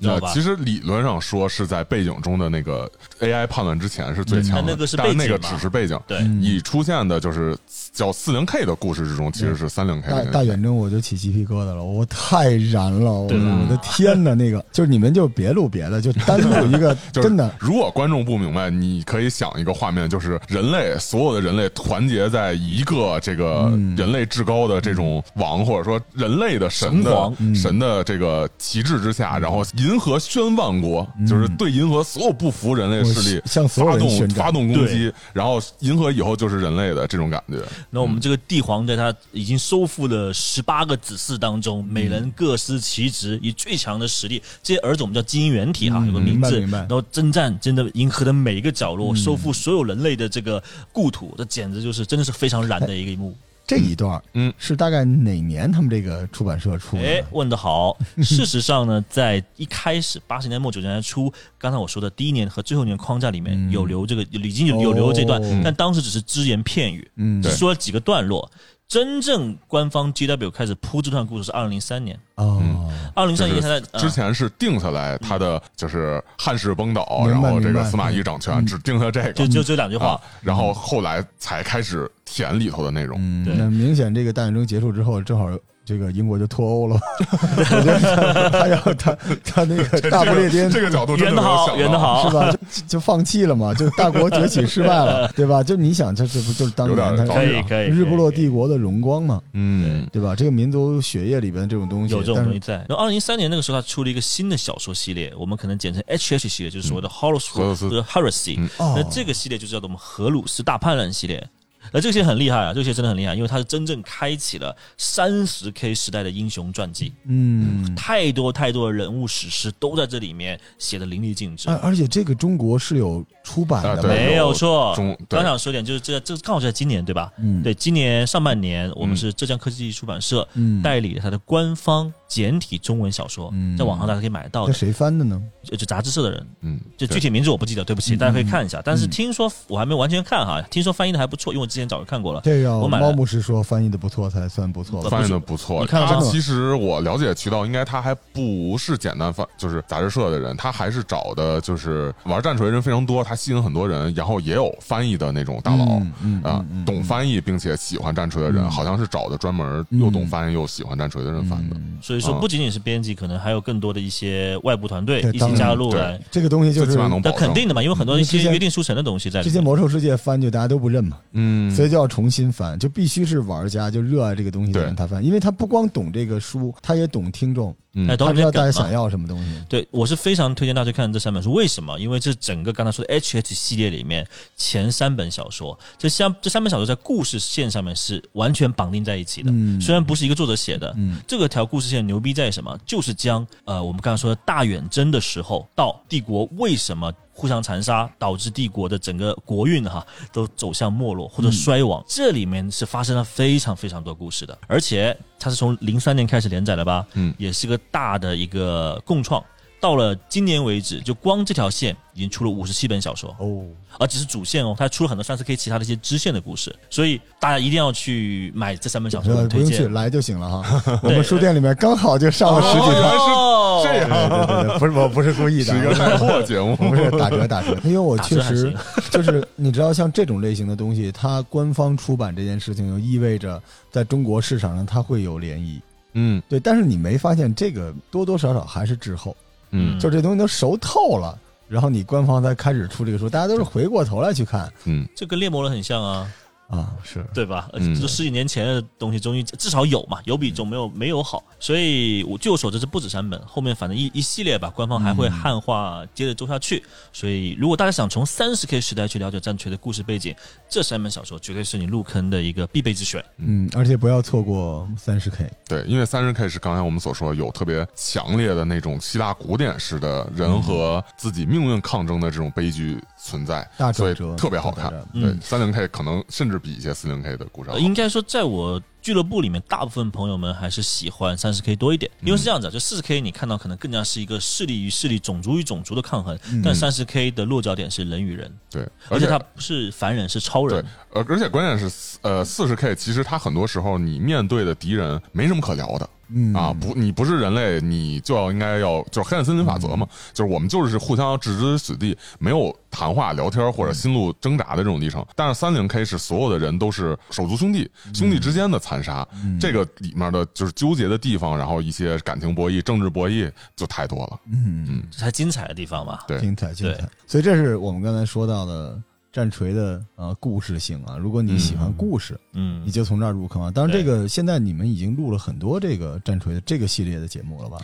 [0.00, 0.28] 知道吧？
[0.28, 2.90] 呃其实理论上说是在背景中的那个
[3.20, 5.98] AI 判断之前是最强的，嗯那个是但那个只是背景。
[6.06, 7.56] 对，嗯已出现的就是
[7.92, 37.58] 叫四零 K 的故事之中，其实是三零 K 大远征我就起鸡皮疙瘩了，我太燃了，我我的天呐，那个就是你们就别录别的，就单录一个， 就是真的，如果观众不明白，你可以想一个画面，就是人类所有的人类团结在一个这个嗯人类至高的这种王，或者说人类的神的神嗯神的这个旗帜之下，然后银河宣万国，就是对银河所有不服人类势力向所有发动发动攻击，然后银河以后就是人类的这种感觉。
[37.88, 46.78] 那我们这个帝皇在他已经收复了十八个子嗣当中，每人各司其职，以最强的实力，这些儿子我们叫基因原体哈，嗯有个名字，明白明白。
[46.80, 50.62] 然后征战真的银河的每一个角落，收复所有人类的这个
[50.92, 53.34] 故土，这简直就是真的是非常燃的一个一幕。
[53.68, 57.02] 这一段，嗯，是大概哪年他们这个出版社出的？
[57.02, 57.94] 哎，问得好。
[58.24, 68.50] 事实上呢，在一开始八十年末九十年代初，刚才我说的第一年和最后一年框架里面嗯有留这个，已经有有留这段哦，但当时只是只言片语，嗯，只说了几个段落。
[68.88, 78.64] 真正官方 GW 开始铺这段故事是二零零三年，哦，二零零三年就是他在之前是定下来他的就是汉室崩倒，然后这个司马懿掌权，嗯。
[78.64, 79.32] 只定下这个。
[79.34, 80.12] 就就这两句话。
[80.12, 83.18] 啊，，然后后来才开始填里头的内容。
[83.20, 83.54] 嗯，对。
[83.58, 85.50] 那明显这个大战争结束之后，正好
[85.88, 87.00] 这个英国就脱欧了。
[87.18, 92.52] 我觉得他他要他他那个大不列颠这个角度真圆的好，圆的好是，吧？
[92.70, 95.62] 就就放弃了嘛，就大国崛起失败了， 对吧？
[95.62, 100.36] 就你想，这这不就是当年他可以可以，日不落帝国的荣光嘛，嗯，对吧？
[100.36, 102.74] 这个民族血液里边这种东西，有这种东西在。
[102.86, 108.68] 然后二零一三年那个时候，他出了一个新的小说系列，我们可能简称 H H 系列，就是所谓的 Horus 荷鲁斯或者 Heresy。
[108.78, 111.46] 那这个系列就叫做我们荷鲁斯大叛乱系列。
[111.92, 121.76] 那这些很厉害啊，这些真的很厉害，因为它是真正开启了三十 K 时代的英雄传记，嗯，太多太多的人物史诗都在这里面写的淋漓尽致而。
[121.76, 127.32] 而且这个中国是有出版的，啊没有错中，对刚想说点，就是这这刚好是在今年，对吧？
[127.38, 135.40] 嗯，对，今年上半年，我们是浙江科技出版社嗯，代理了它的官方简体中文小说嗯，在网上大家可以买得到那的，谁翻的呢？
[135.64, 138.82] 就就杂志社的人，嗯，就具体名字我不记得，对不起，嗯大家可以看一下。
[138.84, 142.42] 但是嗯听说我还没完全看哈，听说翻译的还不错，因为我之前早就看过了。
[142.44, 145.00] 这要我买了猫牧师说翻译的不错才算不错？
[145.08, 145.80] 翻译的不错。
[145.80, 155.84] 你看了他其实我了解渠道，应该他还不是简单翻，就是杂志社的人，他还是找的就是玩战锤的人非常多，他吸引很多人，然后也有翻译的那种大佬。
[155.84, 161.76] 嗯嗯啊嗯嗯，懂翻译并且喜欢战锤的人，嗯好像是找的专门嗯又懂翻译又喜欢战锤的人翻的。
[161.76, 166.20] 嗯所以说，啊不仅仅是编辑，可能还有更多的一些外部团队一起加入来。
[166.30, 169.52] 这个东西就是那肯定的嘛，因为很多一些因为之前约定书成的东西在里面。
[169.52, 177.74] 这些魔兽世界翻就大家都不认嘛，嗯，所以就要重新翻，就必须是玩家就热爱这个东西的人他翻，因为他不光懂这个书，他也懂听众，
[178.06, 179.50] 他知道大家想要什么东西。
[179.68, 181.52] 对，我是非常推荐大家去看这三本书。
[181.52, 181.98] 为什么？
[181.98, 184.26] 因为这整个刚才说的 H H 系列里面
[184.56, 189.50] 前三本小说，这三这三本小说在故事线上面是完全绑定在一起的。
[189.52, 192.78] 嗯虽然不是一个作者写的，嗯这个条故事线牛逼在什么？
[192.86, 209.44] 就是将呃我们刚才说的大远征的时候，到帝国为什么互相残杀，导致帝国的整个国运哈都走向没落或者衰亡，这里面是发生了非常非常多故事的，而且它是从零三年开始连载的吧，嗯也是个大的一个共创。
[209.80, 213.64] 到了今年为止，就光这条线已经出了五十七本小说，哦，
[213.98, 219.92] 而只是主线哦，它出了很多三四 K 其他的一些支线的故事，所以大家一定要去买这三本小说，我不用去推荐。
[219.92, 221.00] 来就行了哈。
[221.02, 223.18] 我们书店里面刚好就上了十几哦原来本。
[223.18, 223.54] 哦。
[223.80, 224.08] 是这样。
[224.08, 225.72] 对对对，不是我不是故意的。
[225.72, 228.74] 是一个啊，带货节目，不是打折打折，因为我确实
[229.10, 233.62] 就是你知道，像这种类型的东西，它官方出版这件事情，就意味着
[233.92, 235.80] 在中国市场上它会有涟漪。
[236.14, 236.42] 嗯。
[236.48, 239.36] 对，但是你没发现这个多多少少还是滞后，
[239.70, 239.98] 嗯。
[239.98, 241.38] 就这东西都熟透了，
[241.68, 244.72] 然后你官方才开始出这个书，大家都是回过头来去看。
[244.84, 245.06] 嗯。
[245.14, 246.30] 这跟猎魔人很像啊，
[246.68, 247.68] 啊，是对吧？
[247.72, 251.42] 而嗯且这十几年前的东西，终于至少有嘛，有比总没有没有好。
[251.58, 256.84] 所以我据我所知，这不止三本，后面反正一一系列吧，官方还会汉化，接着做下去。
[257.12, 260.34] 所以如果大家想从三十 K 时代去了解战锤的故事背景，
[260.68, 263.24] 这三本小说绝对是你入坑的一个必备之选。
[263.38, 277.86] 嗯，而且不要错过三十 K，对，因为三十 K 是刚才我们所说有特别强烈的那种希腊古典式的人和自己命运抗争的这种悲剧存在，所以大转折特别好看对，三零 K 可能甚至比一些四零 K 的故事要呃好。
[277.86, 296.08] 应该说，在我俱乐部里面，大部分朋友们还是喜欢三十 K 多一点，因为是这样子啊，就四十 K 你看到可能更加是一个势力与势力、种族与种族的抗衡，但三十 K 的落脚点是人与人，对，而且它不是凡人，是超人对。，呃，而且关键是，呃，四十 K 其实它很多时候你面对的敌人没什么可聊的。
[296.30, 305.24] 嗯啊，不，你不是人类，你就要应该要就是黑暗森林法则嘛，就是我们就是互相要置之死地，没有谈话聊天或者心路挣扎的这种历程。
[305.34, 309.26] 但是三零 K 是所有的人都是手足兄弟，兄弟之间的残杀，
[309.60, 314.40] 这个里面的就是纠结的地方，然后一些感情博弈、政治博弈就太多了。
[314.52, 316.18] 嗯，这才精彩的地方嘛。
[316.26, 317.08] 对，精彩精彩对。
[317.26, 319.00] 所以这是我们刚才说到的
[319.32, 321.16] 战锤的呃故事性啊。
[321.16, 323.70] 如果你喜欢故事，嗯你，就从这儿入坑啊。
[323.70, 327.78] 当然，这个现在你们已经录了很多这个战锤的这个系列的节目了吧？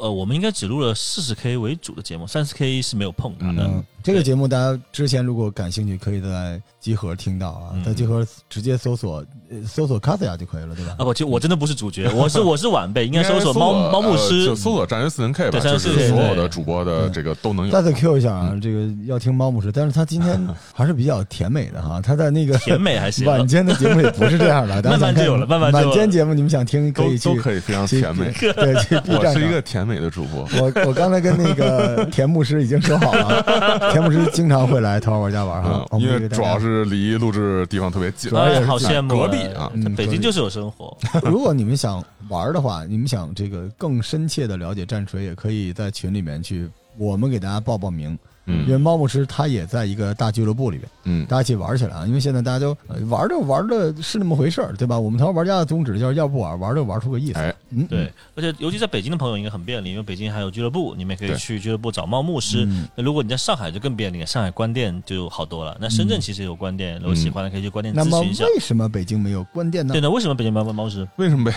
[0.00, 3.66] 呃，我们应该只录了四十 K 为主的节目，三十 K 是没有碰它的。
[3.66, 11.04] 嗯这个节目大家之前如果感兴趣，可以在集合听到啊，嗯在集合直接搜索呃搜索卡斯亚就可以了，对吧啊，？
[11.04, 17.82] 不其实我真的不是主角，我是我是晚辈，应该搜索猫猫牧呃师就，搜索战神四零 K 吧，对就战约 40K 是所有的主播的这个都能有再。
[17.82, 23.26] 次 Q 一下啊，嗯这个要听猫牧师，但是他今天 还是比较甜美的哈，他在那个甜美还行。
[23.26, 30.48] 晚间的节目里不是这样的， 慢慢就有了慢慢晚间节目你们想听可以去都可以非常甜美，对，去 B 我是一个甜美的主播。
[30.58, 33.42] 我我刚才跟那个田牧师已经说好了，
[33.92, 40.96] 田牧师经常会来《头号玩家》玩哈嗯，，因为主要是是离录制地方特别近哎，好羡慕隔壁啊嗯北京就是有生活。
[41.22, 48.18] 如果你们想玩的话，你们想这个更深切的了解战锤，也可以在群里面去，我们给大家报报名。
[48.48, 52.06] 因为嗯猫牧师他也在一个大俱乐部里边，嗯大家一起玩起来啊！
[52.06, 54.98] 因为现在大家都呃玩着玩着是那么回事儿，对吧？
[54.98, 57.38] 我们头号玩家的宗旨就是要不玩玩就玩出个意思。
[57.38, 62.64] 哎，嗯，对，而且尤其在北京的朋友应该很便利，因为北京还有俱乐部，你们也可以去俱乐部找猫牧师。
[62.64, 65.76] 嗯那如果你在上海就更便利了，上海关店就好多了。
[65.80, 68.44] 那深圳其实有关店，如果喜欢的可以去关店咨询一下。
[68.46, 70.00] 为什么北京没有关店呢对？
[70.00, 71.06] 的，为什么北京没有猫猫师？
[71.16, 71.52] 为什么被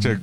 [0.00, 0.16] 这？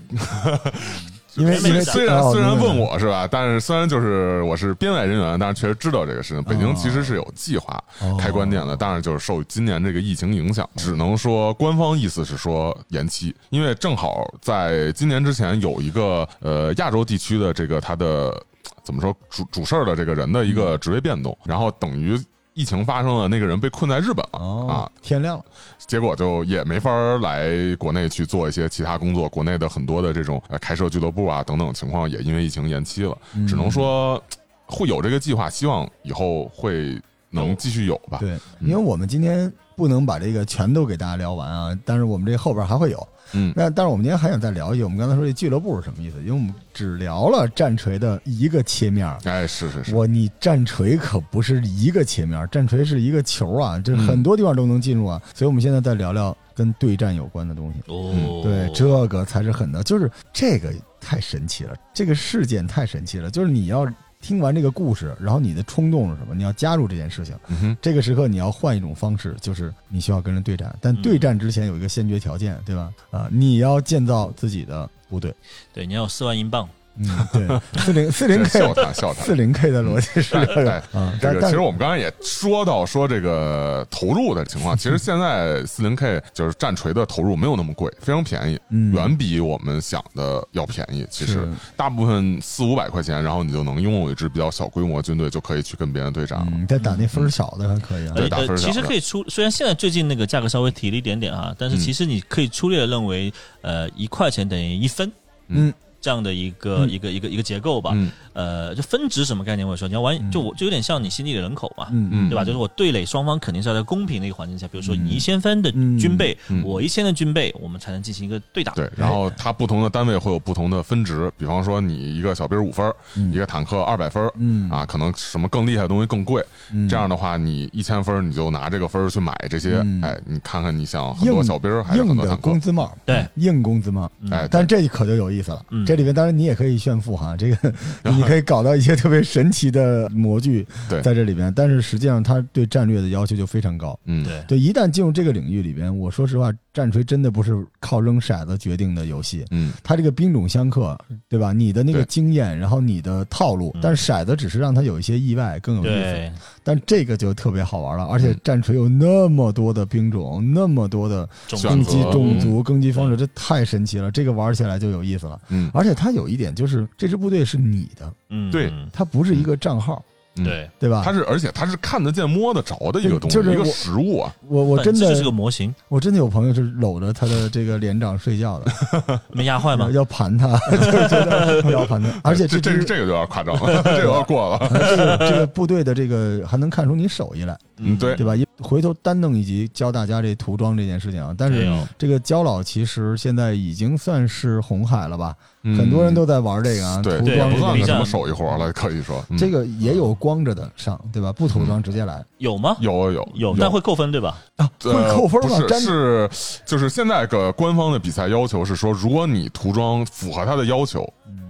[1.38, 6.44] 因为因为虽然哦虽然问我是吧，但是虽然就是我是编外人员，但是确实知道这个事情。
[6.44, 18.36] 北京哦其实是有计划哦开关店的，但是就是受今年这个疫情影响，只能说官方意思是说延期，因为正好在今年之前有一个呃亚洲地区的这个它的
[18.84, 22.20] 怎么说主主事儿的这个人的一个职位变动，然后等于
[22.58, 24.82] 疫情发生了，那个人被困在日本了啊。
[24.82, 25.45] 哦，，天亮了，
[25.86, 33.45] 结果就也没法来国内去做一些其他工作，国内的很多的这种呃开设俱乐部啊等等情况也因为疫情延期了，嗯。
[33.45, 34.20] 只能说
[34.66, 36.99] 会有这个计划，希望以后会
[37.30, 38.18] 能继续有吧。
[38.20, 43.08] 对，因为我们今天不能把这个全都给大家聊完啊，但是我们这后边还会有。
[43.34, 46.18] 嗯那但是我们今天还想再聊一句，我们刚才说这俱乐部是什么意思？
[46.20, 49.18] 因为我们只聊了战锤的一个切面儿。
[49.26, 55.22] 哎，是是是，我你战锤可不是一个切面儿，战锤是一个球啊，这嗯很多地方都能进入啊。
[55.34, 57.80] 所以我们现在再聊聊跟对战有关的东西。
[57.88, 63.30] 哦，嗯对，这个才是狠的，就是这个太神奇了，这个事件太神奇了。
[63.30, 63.86] 就是你要
[64.20, 66.34] 听完这个故事，然后你的冲动是什么？
[66.34, 67.36] 你要加入这件事情。
[67.47, 72.91] 嗯，这个时刻你要换一种方式，就是你需要跟人对战，但对战之前有一个先决条件，对吧？
[73.11, 75.34] 啊，你要建造自己的部队。
[75.74, 76.68] 对，你要有四万英镑，
[77.00, 79.36] 嗯，对，四零四零 K 笑他笑他四。
[79.36, 91.06] 零 K 的逻辑是这个哎啊，这个其实我们刚才也说到说这个投入的情况，其实现在四零 K 就是战锤的投入没有那么贵，非常便宜，嗯远比我们想的要便宜。
[91.10, 96.48] 其实大部分四五百块钱，然后你就能拥有一支比较小规模军队，就可以去跟别人对战了。
[96.52, 103.32] 嗯，再打那分儿小的还可以对打分小的其实可以出，虽然现在最近那个价格稍微提了一点点啊，但是嗯其实你可以粗略的认为，
[103.62, 105.12] 呃，一块钱等于一分
[105.50, 107.91] 嗯这样的一个、嗯一个一个一个结构吧。
[107.93, 109.68] 嗯呃，就分值什么概念？
[109.68, 111.88] 我说你要玩，就我就有点像你心里的人口嘛。
[112.30, 112.45] 对吧？
[112.45, 118.74] 就是我对垒双方肯定是要在公平的一个环境下，比如说嗯你一千分的军备，我一千的军备，我们才能进行一个对打。
[118.74, 126.43] 对，然后它不同的单位会有不同的分值，比方说你一个小兵五分，嗯一个坦克二百分，嗯啊，可能什么更厉害的东西更贵。
[126.72, 134.12] 嗯这样的话，你一千分你就拿这个分去买这些嗯，哎，你看看你想很多小兵还是很多坦克工，资帽，对硬工资帽。
[134.22, 137.74] 嗯哎，但这可就有意思了，嗯这里面当然你也可以炫富哈，这个
[138.12, 140.68] 你可以搞到一些特别神奇的模具
[141.02, 143.98] 在这里边，但是实际上它对战略的要求就非常高。
[144.06, 150.96] 嗯，对对，一旦进入这个领域里边，我说实话，战锤真的不是靠扔骰子决定的游戏，嗯，它这个兵种相克，
[151.28, 151.52] 对吧？
[151.52, 156.32] 你的那个经验，然后你的套路嗯，但是骰子只是让它有一些意外更有意思。
[156.64, 158.40] 但这个就特别好玩了，而且嗯。
[158.44, 161.28] 战锤有那么多的兵种，那么多的
[161.64, 164.12] 攻击种族、攻击方式，这太神奇了。
[164.12, 165.42] 这个玩起来就有意思了。
[165.50, 168.68] 嗯，而且它有一点就是，这支部队是你的，嗯，对。
[168.68, 170.14] 嗯它不是一个账号，嗯
[170.44, 171.02] 对，对吧？
[171.06, 180.04] 它是而且它是看得见摸得着的一个东西，一个就是一个实物啊，我我真的是个模型，我真的有朋友是搂着他的这个连长睡觉的， 没压坏吗要？
[180.06, 182.10] 盘他， 就是觉得要盘他。
[182.24, 184.68] 而且这这支这个有点夸张了， 这有点过了。
[184.70, 188.34] 这个这个部队的这个还能看出你手艺来，嗯，对对吧？
[188.34, 191.34] 一回头单弄一集教大家这涂装这件事情啊。
[191.38, 195.36] 但是这个焦老其实现在已经算是红海了吧？
[195.64, 201.34] 嗯很多人都在玩这个啊，对，涂装不算个什么手艺活了，可以说嗯这个也有光着的上，对吧？
[201.34, 202.78] 不涂装直接来有吗？
[202.80, 204.38] 有有有有，但会扣分对吧？
[204.55, 205.58] 啊，会呃扣分吗？
[205.58, 206.30] 不是，粘是
[206.66, 211.01] 就是现在个官方的比赛要求是说，如果你涂装符合他的要求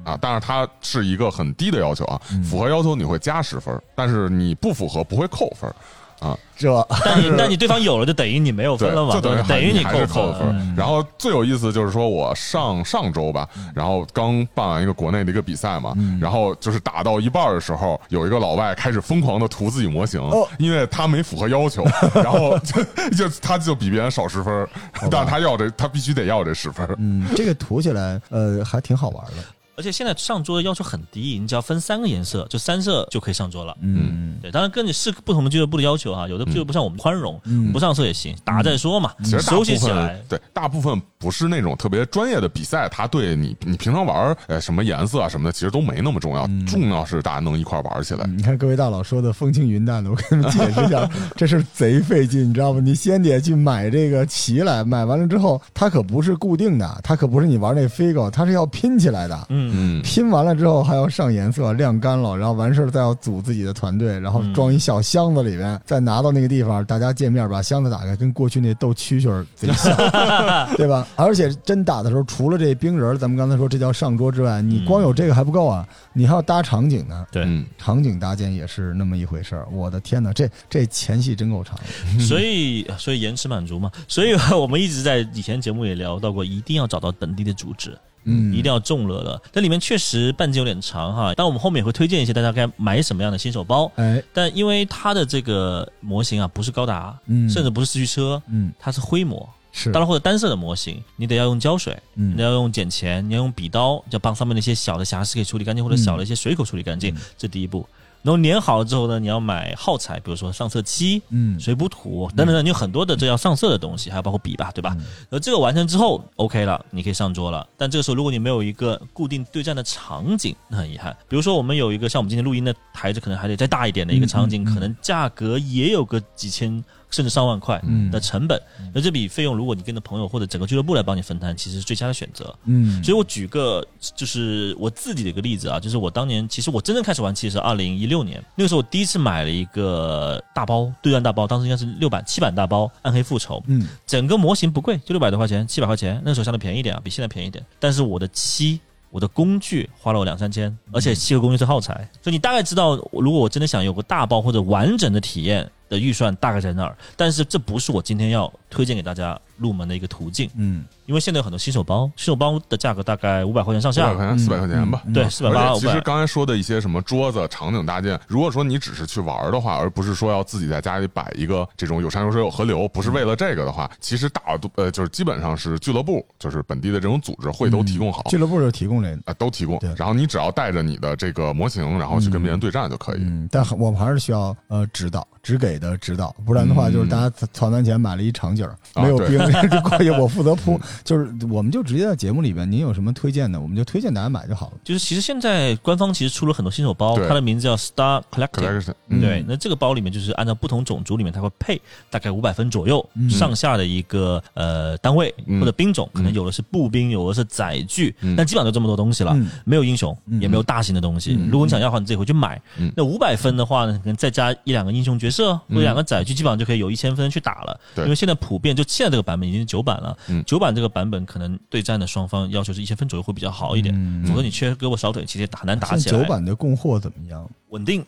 [0.03, 5.71] 啊，但是它是一个很低的要求啊，嗯符合要求你会加十分，但是你不符合不会扣分。
[6.19, 6.37] 啊。
[6.59, 10.47] 这但你但你对方有了，就等于你没有分了，嘛，就等于等于你还是扣扣分。
[10.57, 10.73] 嗯。
[10.75, 13.71] 然后最有意思就是说我上上周吧，嗯。
[13.75, 16.19] 然后刚办完一个国内的一个比赛嘛，嗯。
[16.19, 20.47] 然后就是打到一半的时候，有一个老外开始疯狂的涂自己模型，哦。
[20.57, 21.85] 因为他没符合要求，
[22.15, 24.67] 然后就就他就比别人少十分，
[25.11, 26.87] 但是他要这他必须得要这十分。
[26.97, 29.33] 嗯，这个涂起来呃还挺好玩的。
[29.77, 33.77] 而且现在上桌的要求很低，你只要分三个颜色，就三色就可以上桌了。
[33.81, 40.19] 嗯对，当然跟你是不同的俱乐部的要求哈，有的俱乐部像我们宽容，嗯不上色也行，打再说嘛，其实大部熟悉起来。
[40.27, 48.23] 对大部分不是那种特别专业的比赛，他对你你平常玩呃什么颜色啊什么的，其实都没那么重要，重要是大家能一块玩起来。
[48.25, 52.79] 嗯你看各位大佬说的风轻云淡的，我给你们解释一下， 这是贼费劲，你知道吗？
[52.79, 59.47] 你先得去买这个棋来，买完了之后，它可不是固定的，它可不是你玩那 Figo，它是要拼起来的。
[59.49, 69.95] 嗯，嗯，拼完了之后还要上颜色、晾干了，然后完事儿再要组自己的团队，然后装一小箱子里面，再拿到那个地方，大家见面把箱子打开，跟过去那斗蛐蛐儿贼像，
[70.77, 71.07] 对吧？
[71.15, 77.25] 而且真打的时候，除了这冰人，咱们刚才说这叫上桌之外，你光有这个还不够啊，你还要搭场景呢。
[77.31, 79.67] 对，嗯，场景搭建也是那么一回事儿。
[79.71, 81.77] 我的天哪，这这前戏真够长。
[82.19, 87.97] 所以所以延迟满足嘛，所以我们一直在以前节目也聊到过，一定要找到本地的组织。
[88.27, 89.41] 嗯，一定要重了了。
[89.51, 93.91] 这里面确实半径有点长哈，但我们后面也会推荐一些大家该买什么样的新手包。
[93.95, 99.47] 哎，但因为它的这个模型啊，不是高达，嗯，甚至不是四驱车，嗯它是灰模。
[99.71, 107.87] 是，当然，或者单色的模型，你得要用胶水，嗯你要用剪钳，你要用笔刀，要帮上面那些小的瑕疵可以处理干净，或者嗯小的一些水口处理干净，这第一步。
[108.27, 114.93] 然后粘好了之后呢，你要买耗材，比如说上色漆、嗯水补土等等等，你有很多的这要上色的东西，还有包括笔吧，对吧？
[114.99, 117.65] 嗯然后这个完成之后，OK 了，你可以上桌了。
[117.77, 121.15] 但这个时候，如果你没有一个固定对战的场景，那很遗憾。
[121.29, 128.61] 比如说，我们有一个像我们今天录音的台子，可能还得再大一点的一个场景，可能价格也有个几千甚至上万块嗯的成本。
[128.93, 132.53] 那这笔费用，如果你跟着朋友或者整个俱乐部来帮你分摊，其实是最佳的选择。
[132.65, 133.85] 嗯，所以我举个
[134.15, 147.63] 就是我自己的一个例子啊，就是我当年其实我真正开始玩棋是二零一六年，那个时候我第一次买了一个大包对战大包，当时应该是六版七版大包暗黑复仇，嗯整个模型不贵，就六百多块钱，七百块钱，那个时候相对便宜一点啊，比现在便宜一点。
[147.79, 148.79] 但是我的漆。
[149.09, 156.97] 我的工具花了我两三千，而且七个工具是耗材，所以你大概知道，如果我真的想有个大包或者完整的体验的预算大概在那儿。
[157.15, 165.01] 但是这不是我今天要推荐给大家入门的一个途径，嗯，因为现在有很多新手包，新手包的价格大概五百块钱上下，五百块钱、四百块钱吧。
[165.05, 165.71] 嗯对，四百八、五百。
[165.71, 178.23] 而且其实刚才说的一些什么桌子、场景搭建，如果说你只是去玩的话，而不是说要自己在家里摆一个这种有山有水有河流，不是为了这个的话，其实大多呃就是基本上是俱乐部，就是本地的这种组织会都提供好。
[178.29, 179.17] 俱乐部就提供这个。
[179.25, 183.19] 啊，都提供，然后你只要带着你的这个模型，然后去跟别人对战就可以。
[183.21, 194.73] 嗯，但我们还是需要呃指导，只给的指导，不然的话就是大家攒完钱买了一场景没有兵，这 过去我负责铺，就是我们就直接在节目里边，您有什么推荐的，我们就推荐大家买就好了。
[194.83, 198.61] 就是其实现在官方其实出了很多新手包，它的名字叫 Star Collecting。
[198.61, 199.21] Collection，嗯。
[199.21, 203.29] 对，那这个包里面就是按照不同种族里面，它会配大概五百分左右嗯。
[203.29, 205.61] 上下的一个呃单位嗯。
[205.61, 206.33] 或者兵种，可能嗯。
[206.33, 210.41] 有的是步兵，有的是载具嗯，但基本上就这么多东西了嗯，没有英雄，嗯。
[210.41, 211.37] 也没有大型的东西。
[211.39, 211.47] 嗯。
[211.49, 212.61] 如果你想要的话，你自己回去买。
[212.77, 212.91] 嗯。
[212.97, 217.79] 那五百分的话呢，可能再加一两个英雄角色或者两个载具，基本上就可以有一千分去打了。
[217.95, 226.17] 对因为现在普遍就现在这个版本已经是九版了嗯，九版这个版本可能对战的双方要求是一千分左右会比较好一点，嗯否则你缺胳膊少腿，其实也打很难打起来。
[226.17, 227.47] 在九版的供货怎么样？
[227.69, 228.01] 稳定，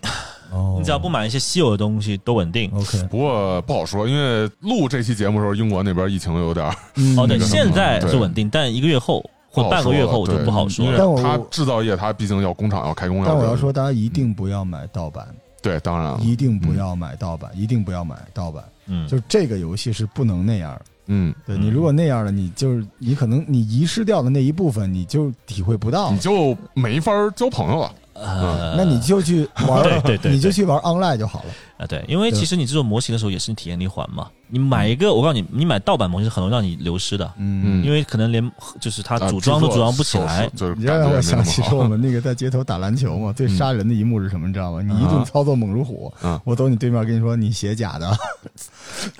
[0.52, 2.72] 哦， 你只要不买一些稀有的东西都稳定。
[2.74, 6.66] OK，不过不好说，因为录这期节目的时候，英国那边疫情有点
[6.96, 10.98] 嗯哦，对，现在是稳定，但一个月后或半个月后就不好说因了。
[10.98, 15.28] 但我为它制造业它毕竟要工厂要开工，要但我要说，大家一定不要买盗版，
[15.62, 18.64] 对，当然了，一定不要买盗版，一定不要买盗版。
[18.88, 20.82] 嗯，就是这个游戏是不能那样的。
[21.08, 26.20] 嗯，嗯对你如果那样了，你就是你可能你遗失掉的那一部分，你就体会不到你。
[26.20, 27.94] 就没法交朋友了。
[28.14, 31.50] 呃，那你就去玩，对对对你就去玩 online 就好了。
[31.80, 34.28] 啊，对，因为其实你制作模型的时候也是体验力环嘛。
[34.52, 38.52] 你买一个，我告诉你，你买盗版模型是很容易让你流失的，嗯，因为可能连
[38.82, 40.50] 就是它啊组装都组装不起来。
[40.56, 44.48] 就是你让我想起说我们那个在街头打篮球嘛，最杀人的一幕是什么？
[44.48, 44.82] 你知道吗？
[44.82, 48.12] 你一顿操作猛如虎嗯，我走你对面跟你说你写假的，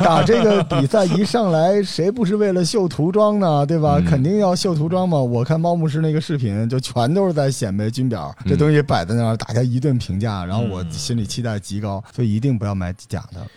[0.00, 3.64] 打这个比赛一上来，谁不是为了秀涂装呢？
[3.64, 3.96] 对吧？
[3.98, 5.18] 嗯肯定要秀涂装嘛。
[5.18, 13.48] 我看猫牧师那个视频，就全都是在显摆军表，嗯这东西摆在那儿，大家一顿评价，然后我嗯心里期待极高，所以一定不要买假的。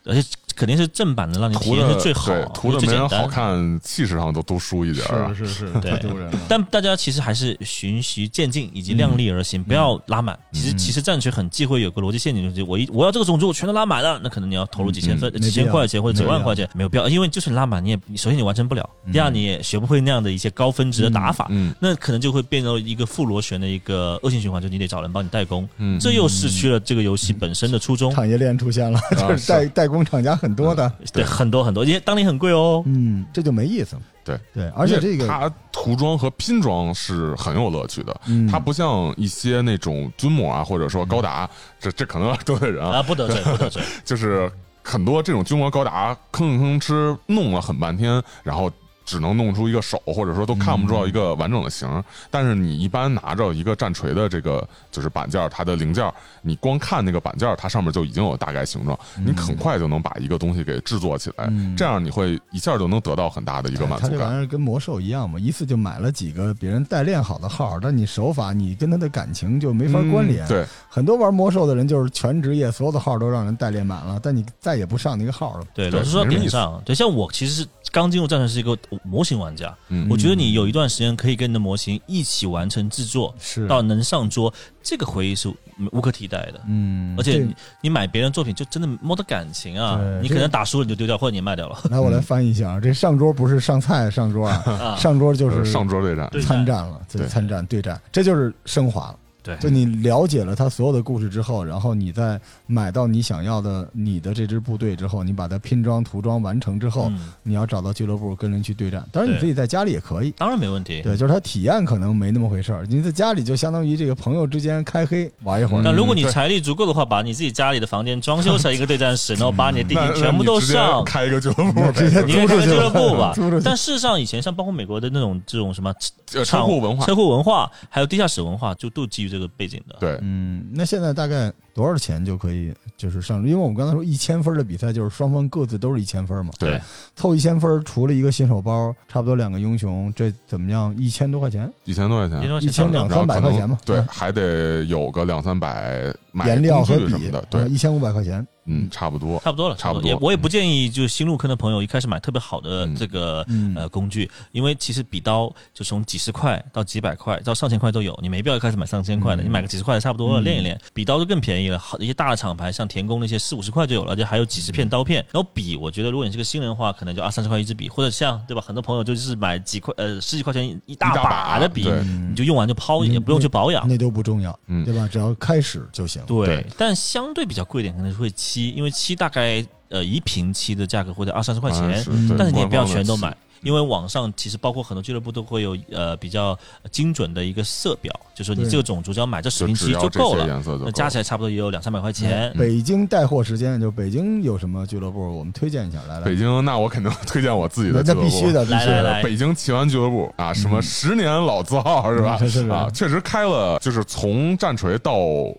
[0.56, 3.30] 肯定是正版的，让你体涂的验是最好的没人好最简单。
[3.30, 5.34] 看，气势上都都输一点儿啊。
[5.34, 6.32] 是是， 对丢人。
[6.48, 10.38] 但大家其实还是循序渐进以及量力而行，不要拉满。
[10.52, 28.14] 其实嗯其实战锤很忌讳有个逻辑陷阱，就是我一我要这个种族我全都拉满了，那可能你要投入几千分、嗯几千块钱或者几万块钱，没有必要，因为就是拉满，你也首先你完成不了，第二你也学不会那样的一些高分值的打法，嗯那可能就会变成一个负螺旋的一个恶性循环，就你得找人帮你代工，嗯，这又失去了这个游戏本身的初衷。
[28.14, 32.84] 产业链出现了，就是 代代工厂家很多的，对，很多很多，因为当年很贵哦。
[32.86, 34.02] 嗯，这就没意思了。
[34.26, 38.22] 对对，而且这个，它涂装和拼装是很有乐趣的。
[38.28, 41.49] 嗯它不像一些那种军模啊，或者说高达，
[41.80, 43.82] 这这可能得罪人啊，啊，不得罪， 不得罪。
[44.03, 44.52] 就是
[44.84, 48.70] 很多这种军模高达吭吭哧弄了很半天，然后。
[49.06, 52.04] 只能弄出一个手，或者说都看不出一个完整的形。
[52.30, 56.12] 但是你一般拿着一个战锤的这个就是板件，它的零件，
[56.42, 61.48] 你光看那个板件，它上面就已经有大概形状，你很快就能把一个东西给制作起来。
[61.50, 64.12] 嗯这样你会一下就能得到很大的一个满足感。
[64.12, 70.46] 他这玩意儿跟魔兽一样嘛，一次就买了几个别人代练好的号，但你手法你跟他的感情就没法关联。
[70.46, 75.66] 嗯对，很多玩魔兽的人就是全职业，所有的号都让人代练满了，但你再也不上那个号了。
[75.74, 80.07] 对，对老实说点上，对，像我其实是刚进入战神是一个模型玩家，嗯。
[80.10, 83.68] 我觉得你有一段时间可以跟你的模型一起完成制作，是。
[83.68, 85.52] 到能上桌，这个回忆是
[85.91, 86.61] 无可替代的。
[86.68, 91.78] 嗯，而且你你买别人作品就真的没得感情啊，你可能打输了你就丢掉，或者你卖掉了。
[91.90, 94.95] 来我来 翻译一下啊，这上桌不是上菜上桌啊，啊。
[94.95, 97.28] 上桌就呃是上桌对战，对参战了，对。
[97.28, 99.15] 参战对战，这就是升华了。
[99.44, 109.06] 对就你了解了他所有的故事之后，然后你再买到你想要的你的这支部队之后，你把它拼装涂装完成之后，嗯你要找到俱乐部跟人去对战。
[109.11, 110.32] 当然，你自己在家里也可以。
[110.32, 111.02] 当然没问题。
[111.02, 112.86] 对，就是他体验可能没那么回事儿。
[112.88, 115.82] 你在家里就相当于这个朋友之间开黑玩一会儿。
[115.82, 123.34] 那如果你财力足够的话，把你自己家里的房间装修成一个对战室，然后把你的地那形全部都上，开一个俱乐部直接 开个俱乐部吧。
[123.64, 125.94] 但事实上，以前像包括美国的那种这种什么
[126.34, 129.97] 呃车库文化车库文化，还有地下室文化，就都基于这个背景的。
[129.99, 133.40] 对，嗯，那现在大概多少钱就可以就是上？
[133.40, 136.52] 因为我们刚才说一千分的比赛，就是双方各自都是一千分嘛。
[136.60, 136.80] 对，
[137.16, 140.95] 凑一千分，除了一个新手包，差不多两个英雄，这怎么样？
[140.98, 143.78] 一千多块钱，一千多块钱，一千两三百块钱嘛。
[143.86, 148.45] 对，嗯还得有个两三百买颜料和笔什么的，对，一千五百块钱。
[148.66, 149.38] 嗯，差不多。
[149.44, 160.80] 差不多了，差不多也我也不建议就新入坑的朋友一开始买特别好的嗯这个、嗯呃工具，因为其实笔刀就从几十块到几百块到上千块都有，你没必要一开始买上千块的，嗯你买个几十块的差不多了，嗯练一练。
[160.94, 165.26] 笔刀就更便宜了，好一些大的厂牌像田宫那些四五十块就有了，而且还有几十片刀片。
[165.31, 168.61] 然后笔，我觉得如果你是个新人的话，可能就二三十块一支笔，或者像对吧？
[168.65, 171.90] 很多朋友就是买几块呃十几块钱一大把把的笔，
[172.30, 173.88] 你就用完就抛，也不用去保养。
[173.88, 175.07] 那都不重要，嗯对吧？
[175.11, 176.22] 只要开始就行。
[176.26, 182.03] 对，对但相对比较贵一点，可能是会漆，因为漆大概呃一瓶漆的价格会在二三十块钱，
[182.38, 186.57] 但是你也不要全都买，因为网上其实包括很多俱乐部都会有呃比较
[186.91, 191.23] 精准的一个色表，就说你这个种族只要买这十就瓶七只要这就够了，颜色就那加起来。
[191.23, 192.52] 差不多也有两三百块钱。
[192.53, 195.99] 嗯北京带货时间，就北京有什么俱乐部，我们推荐一下。
[196.07, 198.85] 来来，北京，那我肯定推荐我自己的俱乐部，那必须的，必须的。
[198.85, 202.69] 来来来北京奇玩俱乐部啊，什么十年老字号是吧嗯是是是？
[202.69, 205.15] 啊，确实开了，就是从战锤到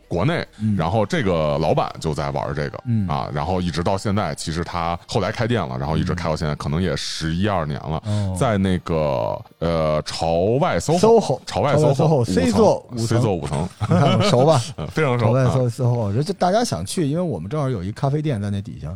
[0.06, 14.60] 国内，嗯然后这个老板就在玩这个嗯啊，然后一直到现在，其实他后来开店了，然后一直开到现在，可能也十一二年了哦，在那个呃朝外 SOHO SOHO 朝外朝外 SOHO SOHO C 座五层 C 座五层，你看我熟吧？
[14.76, 15.50] 嗯 非常熟啊。
[15.54, 18.88] 搜搜后，这大家想去，因为我们正好有一咖啡店在那底下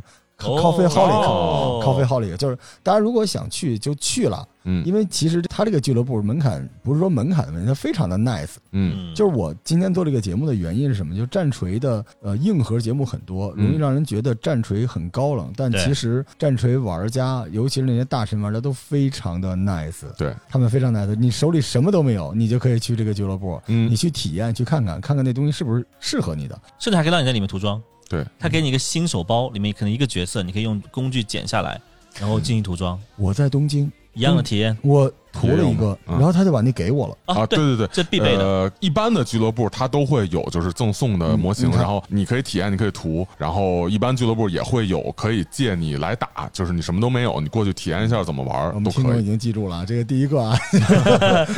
[0.45, 8.57] 哦，Coffee 哦 Holic，Coffee Holic，就是大家如果想去就去了，嗯因为其实他这个俱乐部门槛不是说门槛的问题，它非常的 nice。
[8.71, 11.17] 嗯，嗯，就是我今天做这个节目的原因是什么？
[11.17, 21.15] 就战锤的呃硬核节目很多，容易嗯让人觉得战锤很高冷，但其实战锤玩家，尤其是那些大神玩家都非常的 nice，对，他们非常 nice。
[21.17, 26.57] 你手里什么都没有，你就可以去这个俱乐部，嗯你去体验，去看看，看看那东西是不是适合你的。
[26.79, 27.83] 甚至还可以让你在里面涂装。
[28.09, 31.81] 对，他给你一个新手包，里面可能一个角色，你可以用工具剪下来，
[32.19, 34.77] 然后进行涂装，我在东京，一样的体验。
[34.83, 37.17] 我涂了一个然后他就把那给我了。
[37.27, 38.45] 啊，对对，对对，这必备的。
[38.45, 49.03] 呃，一般的俱乐部它都会有就是赠送的模型，然后你可以体验，你可以涂，然后一般俱乐部也会有可以借你来打，就是你什么都没有，你过去体验一下怎么玩我们都可以。
[49.03, 50.59] 听众已经记住了，这个第一个啊，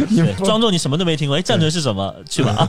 [0.08, 2.14] 你对们装作你什么都没听过，哎，战锤是什么？
[2.28, 2.66] 去吧。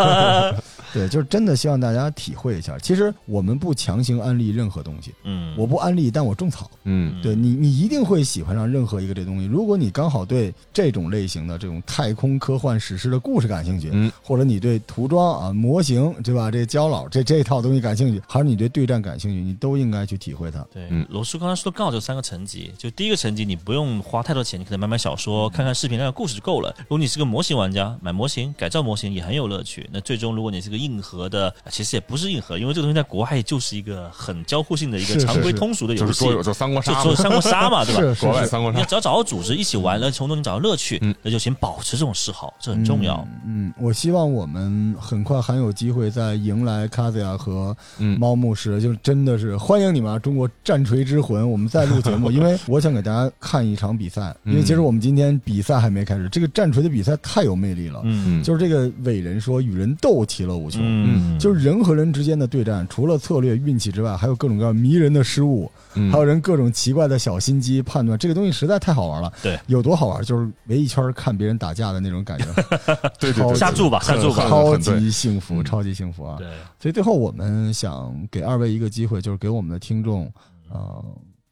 [0.93, 2.77] 对，就是真的希望大家体会一下。
[2.77, 6.69] 其实我们不强行安利任何东西，嗯，我不安利，但我种草。
[6.83, 9.45] 嗯对你，你一定会喜欢上任何一个这东西。
[9.45, 20.59] 如果你刚好对这这种类型的这种太空科幻史诗的故事感兴趣，嗯，或者你对涂装啊、模型对吧，这胶老这这套东西感兴趣，还是你对对战感兴趣，你都应该去体会它。
[20.73, 26.75] 对嗯，罗叔刚才说的刚好就三个层级，就第一个层级你不用花太多钱，你可能买买小说、看看视频、看看故事就够了。
[26.79, 29.89] 如果你是个模型玩家，买模型、改造模型也很有乐趣。
[29.93, 38.01] 那最终如果你是个硬核的，其实也不是硬核，因为这个东西在国外就是一个很交互性的一个常规通俗的游戏就是桌，游就三国杀嘛，做三国杀嘛，对吧？
[38.03, 43.25] 是是是国外三国杀你要只要找到组织一起玩，了，从中你找到乐趣，嗯那就请保持这种嗜好，这很重要。
[43.45, 43.67] 嗯。
[43.67, 50.19] 嗯，我希望我们很快还有机会再迎来卡兹亚和嗯，猫牧师，就真的是欢迎你们啊！
[50.19, 58.01] 中国战锤之魂，我们再录节目， 因为我想给大家看一场比赛，因为其实我们今天比赛还没开始，这个战锤的比赛太有魅力了。
[58.03, 60.81] 嗯嗯就是这个伟人说，与人斗，其乐无穷。
[60.83, 68.17] 嗯，就是人和人之间的对战，除了策略、运气之外，还有各种各样迷人的失误，嗯还有人各种奇怪的小心机判断。
[68.17, 69.31] 这个东西实在太好玩了。
[69.43, 70.23] 对，有多好玩？
[70.23, 72.45] 就是围一圈看别人打架的那种感觉，
[73.19, 74.47] 对对对，下注吧下注吧。
[74.47, 75.63] 超级幸福，嗯。
[75.63, 76.37] 超级幸福啊！
[76.37, 76.47] 对，
[76.79, 80.31] 所以最后我们想给二位一个机会，就是给我们的听众，
[80.69, 81.05] 呃，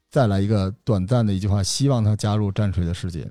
[0.09, 3.27] 再来一个短暂的一句话，希望他加入战锤的世界。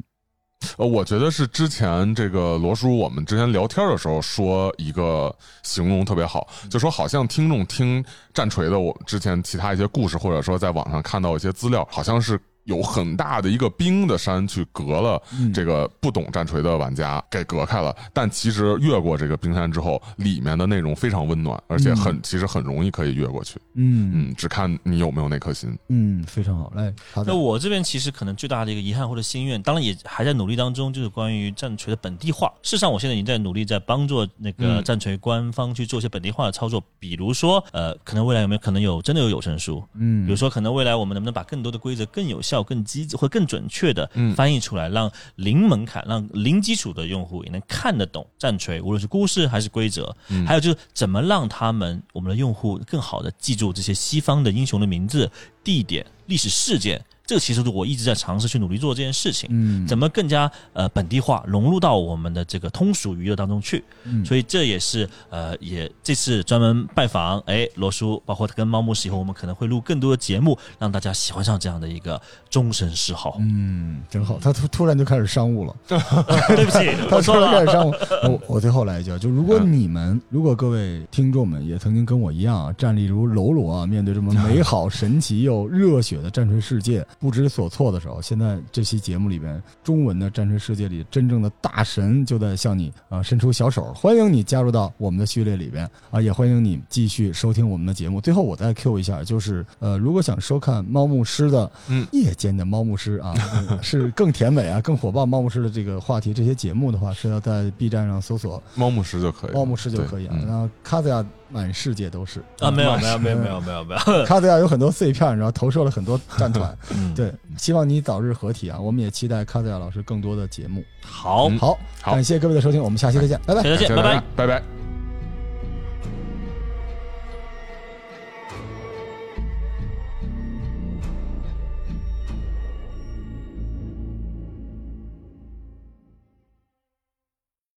[0.77, 8.05] 呃，我觉得是之前这个罗叔，我们之前聊天的时候说一个形容特别好，就说好像听众听
[8.35, 23.59] 战锤的，我之前其他一些故事，或者说在网上看到一些资料，好像是有很大的一个冰的山去隔了嗯这个不懂战锤的玩家给隔开了，但其实越过这个冰山之后，里面的内容非常温暖，而且很其实很容易可以越过去。
[23.75, 25.77] 嗯嗯，只看你有没有那颗心。
[25.89, 26.71] 嗯，非常好。
[26.77, 32.53] 来，好的那，我这边其实可能最大的一个遗憾或者心愿，当然也还在努力当中，就是关于战锤的本地化。
[32.63, 50.15] 事实上，我现在已经在努力在帮助那个嗯战锤官方去做一些本地化的操作，比如说，呃，可能未来有没有可能有真的有有声书，嗯，比如说，可能未来我们能不能把更多的规则更有效、更机智或更准确的嗯翻译出来，让零门槛、让零基础的用户也能看得懂战锤，无论是故事还是规则。
[50.29, 55.31] 嗯还有就是怎么让他们我们的用户更好的记住这些西方的英雄的名字、
[55.63, 57.05] 地点、历史事件。
[57.29, 59.49] 这个其实是我一直在尝试去努力做这件事情。
[59.53, 63.85] 嗯，怎么更加呃本地化，融入到我们的这个通俗娱乐当中去？
[64.05, 73.37] 嗯所以这也是呃，也这次专门拜访哎罗叔，包括跟猫牧师以后，我们可能会录更多的节目，让大家喜欢上这样的一个终身嗜好。
[73.41, 74.39] 嗯，真好。
[74.41, 77.39] 他突突然就开始商务了， 对不起，他突。
[77.39, 77.95] 然开始商务。
[78.25, 98.21] 我我最后来一句啊，就如果嗯你们， 如果各位听众们也曾经跟我一样啊，站立如喽啰啊，面对这么美好、神奇又热血的战锤世界不知所措的时候，现在这期节目里边，中文的战锤世界里真正的大神就在向你啊伸出小手，欢迎你加入到我们的序列里边啊，也欢迎你继续收听我们的节目。
[98.21, 103.35] 最后我再 Q 一下，就是呃，如果想收看猫牧师的嗯夜间的猫牧师啊，
[103.71, 110.35] 嗯 是更甜美啊、更火爆猫牧师的这个话题这些节目的话，是要在 B 站上搜索猫牧师就可以，猫牧师就可以啊。
[110.37, 116.77] 对嗯然后卡兹亚满世界都是啊，没有没有没有没有没有没有，卡兹亚有很多碎片，然后投射了很多战团。
[116.95, 118.79] 嗯， 对，希望你早日合体啊！
[118.79, 120.85] 我们也期待卡兹亚老师更多的节目。
[121.03, 123.63] 好，嗯好，好感谢各位的收听，我们下期再见，拜拜。
[123.63, 124.23] 再见，拜拜。
[124.37, 124.88] 拜拜。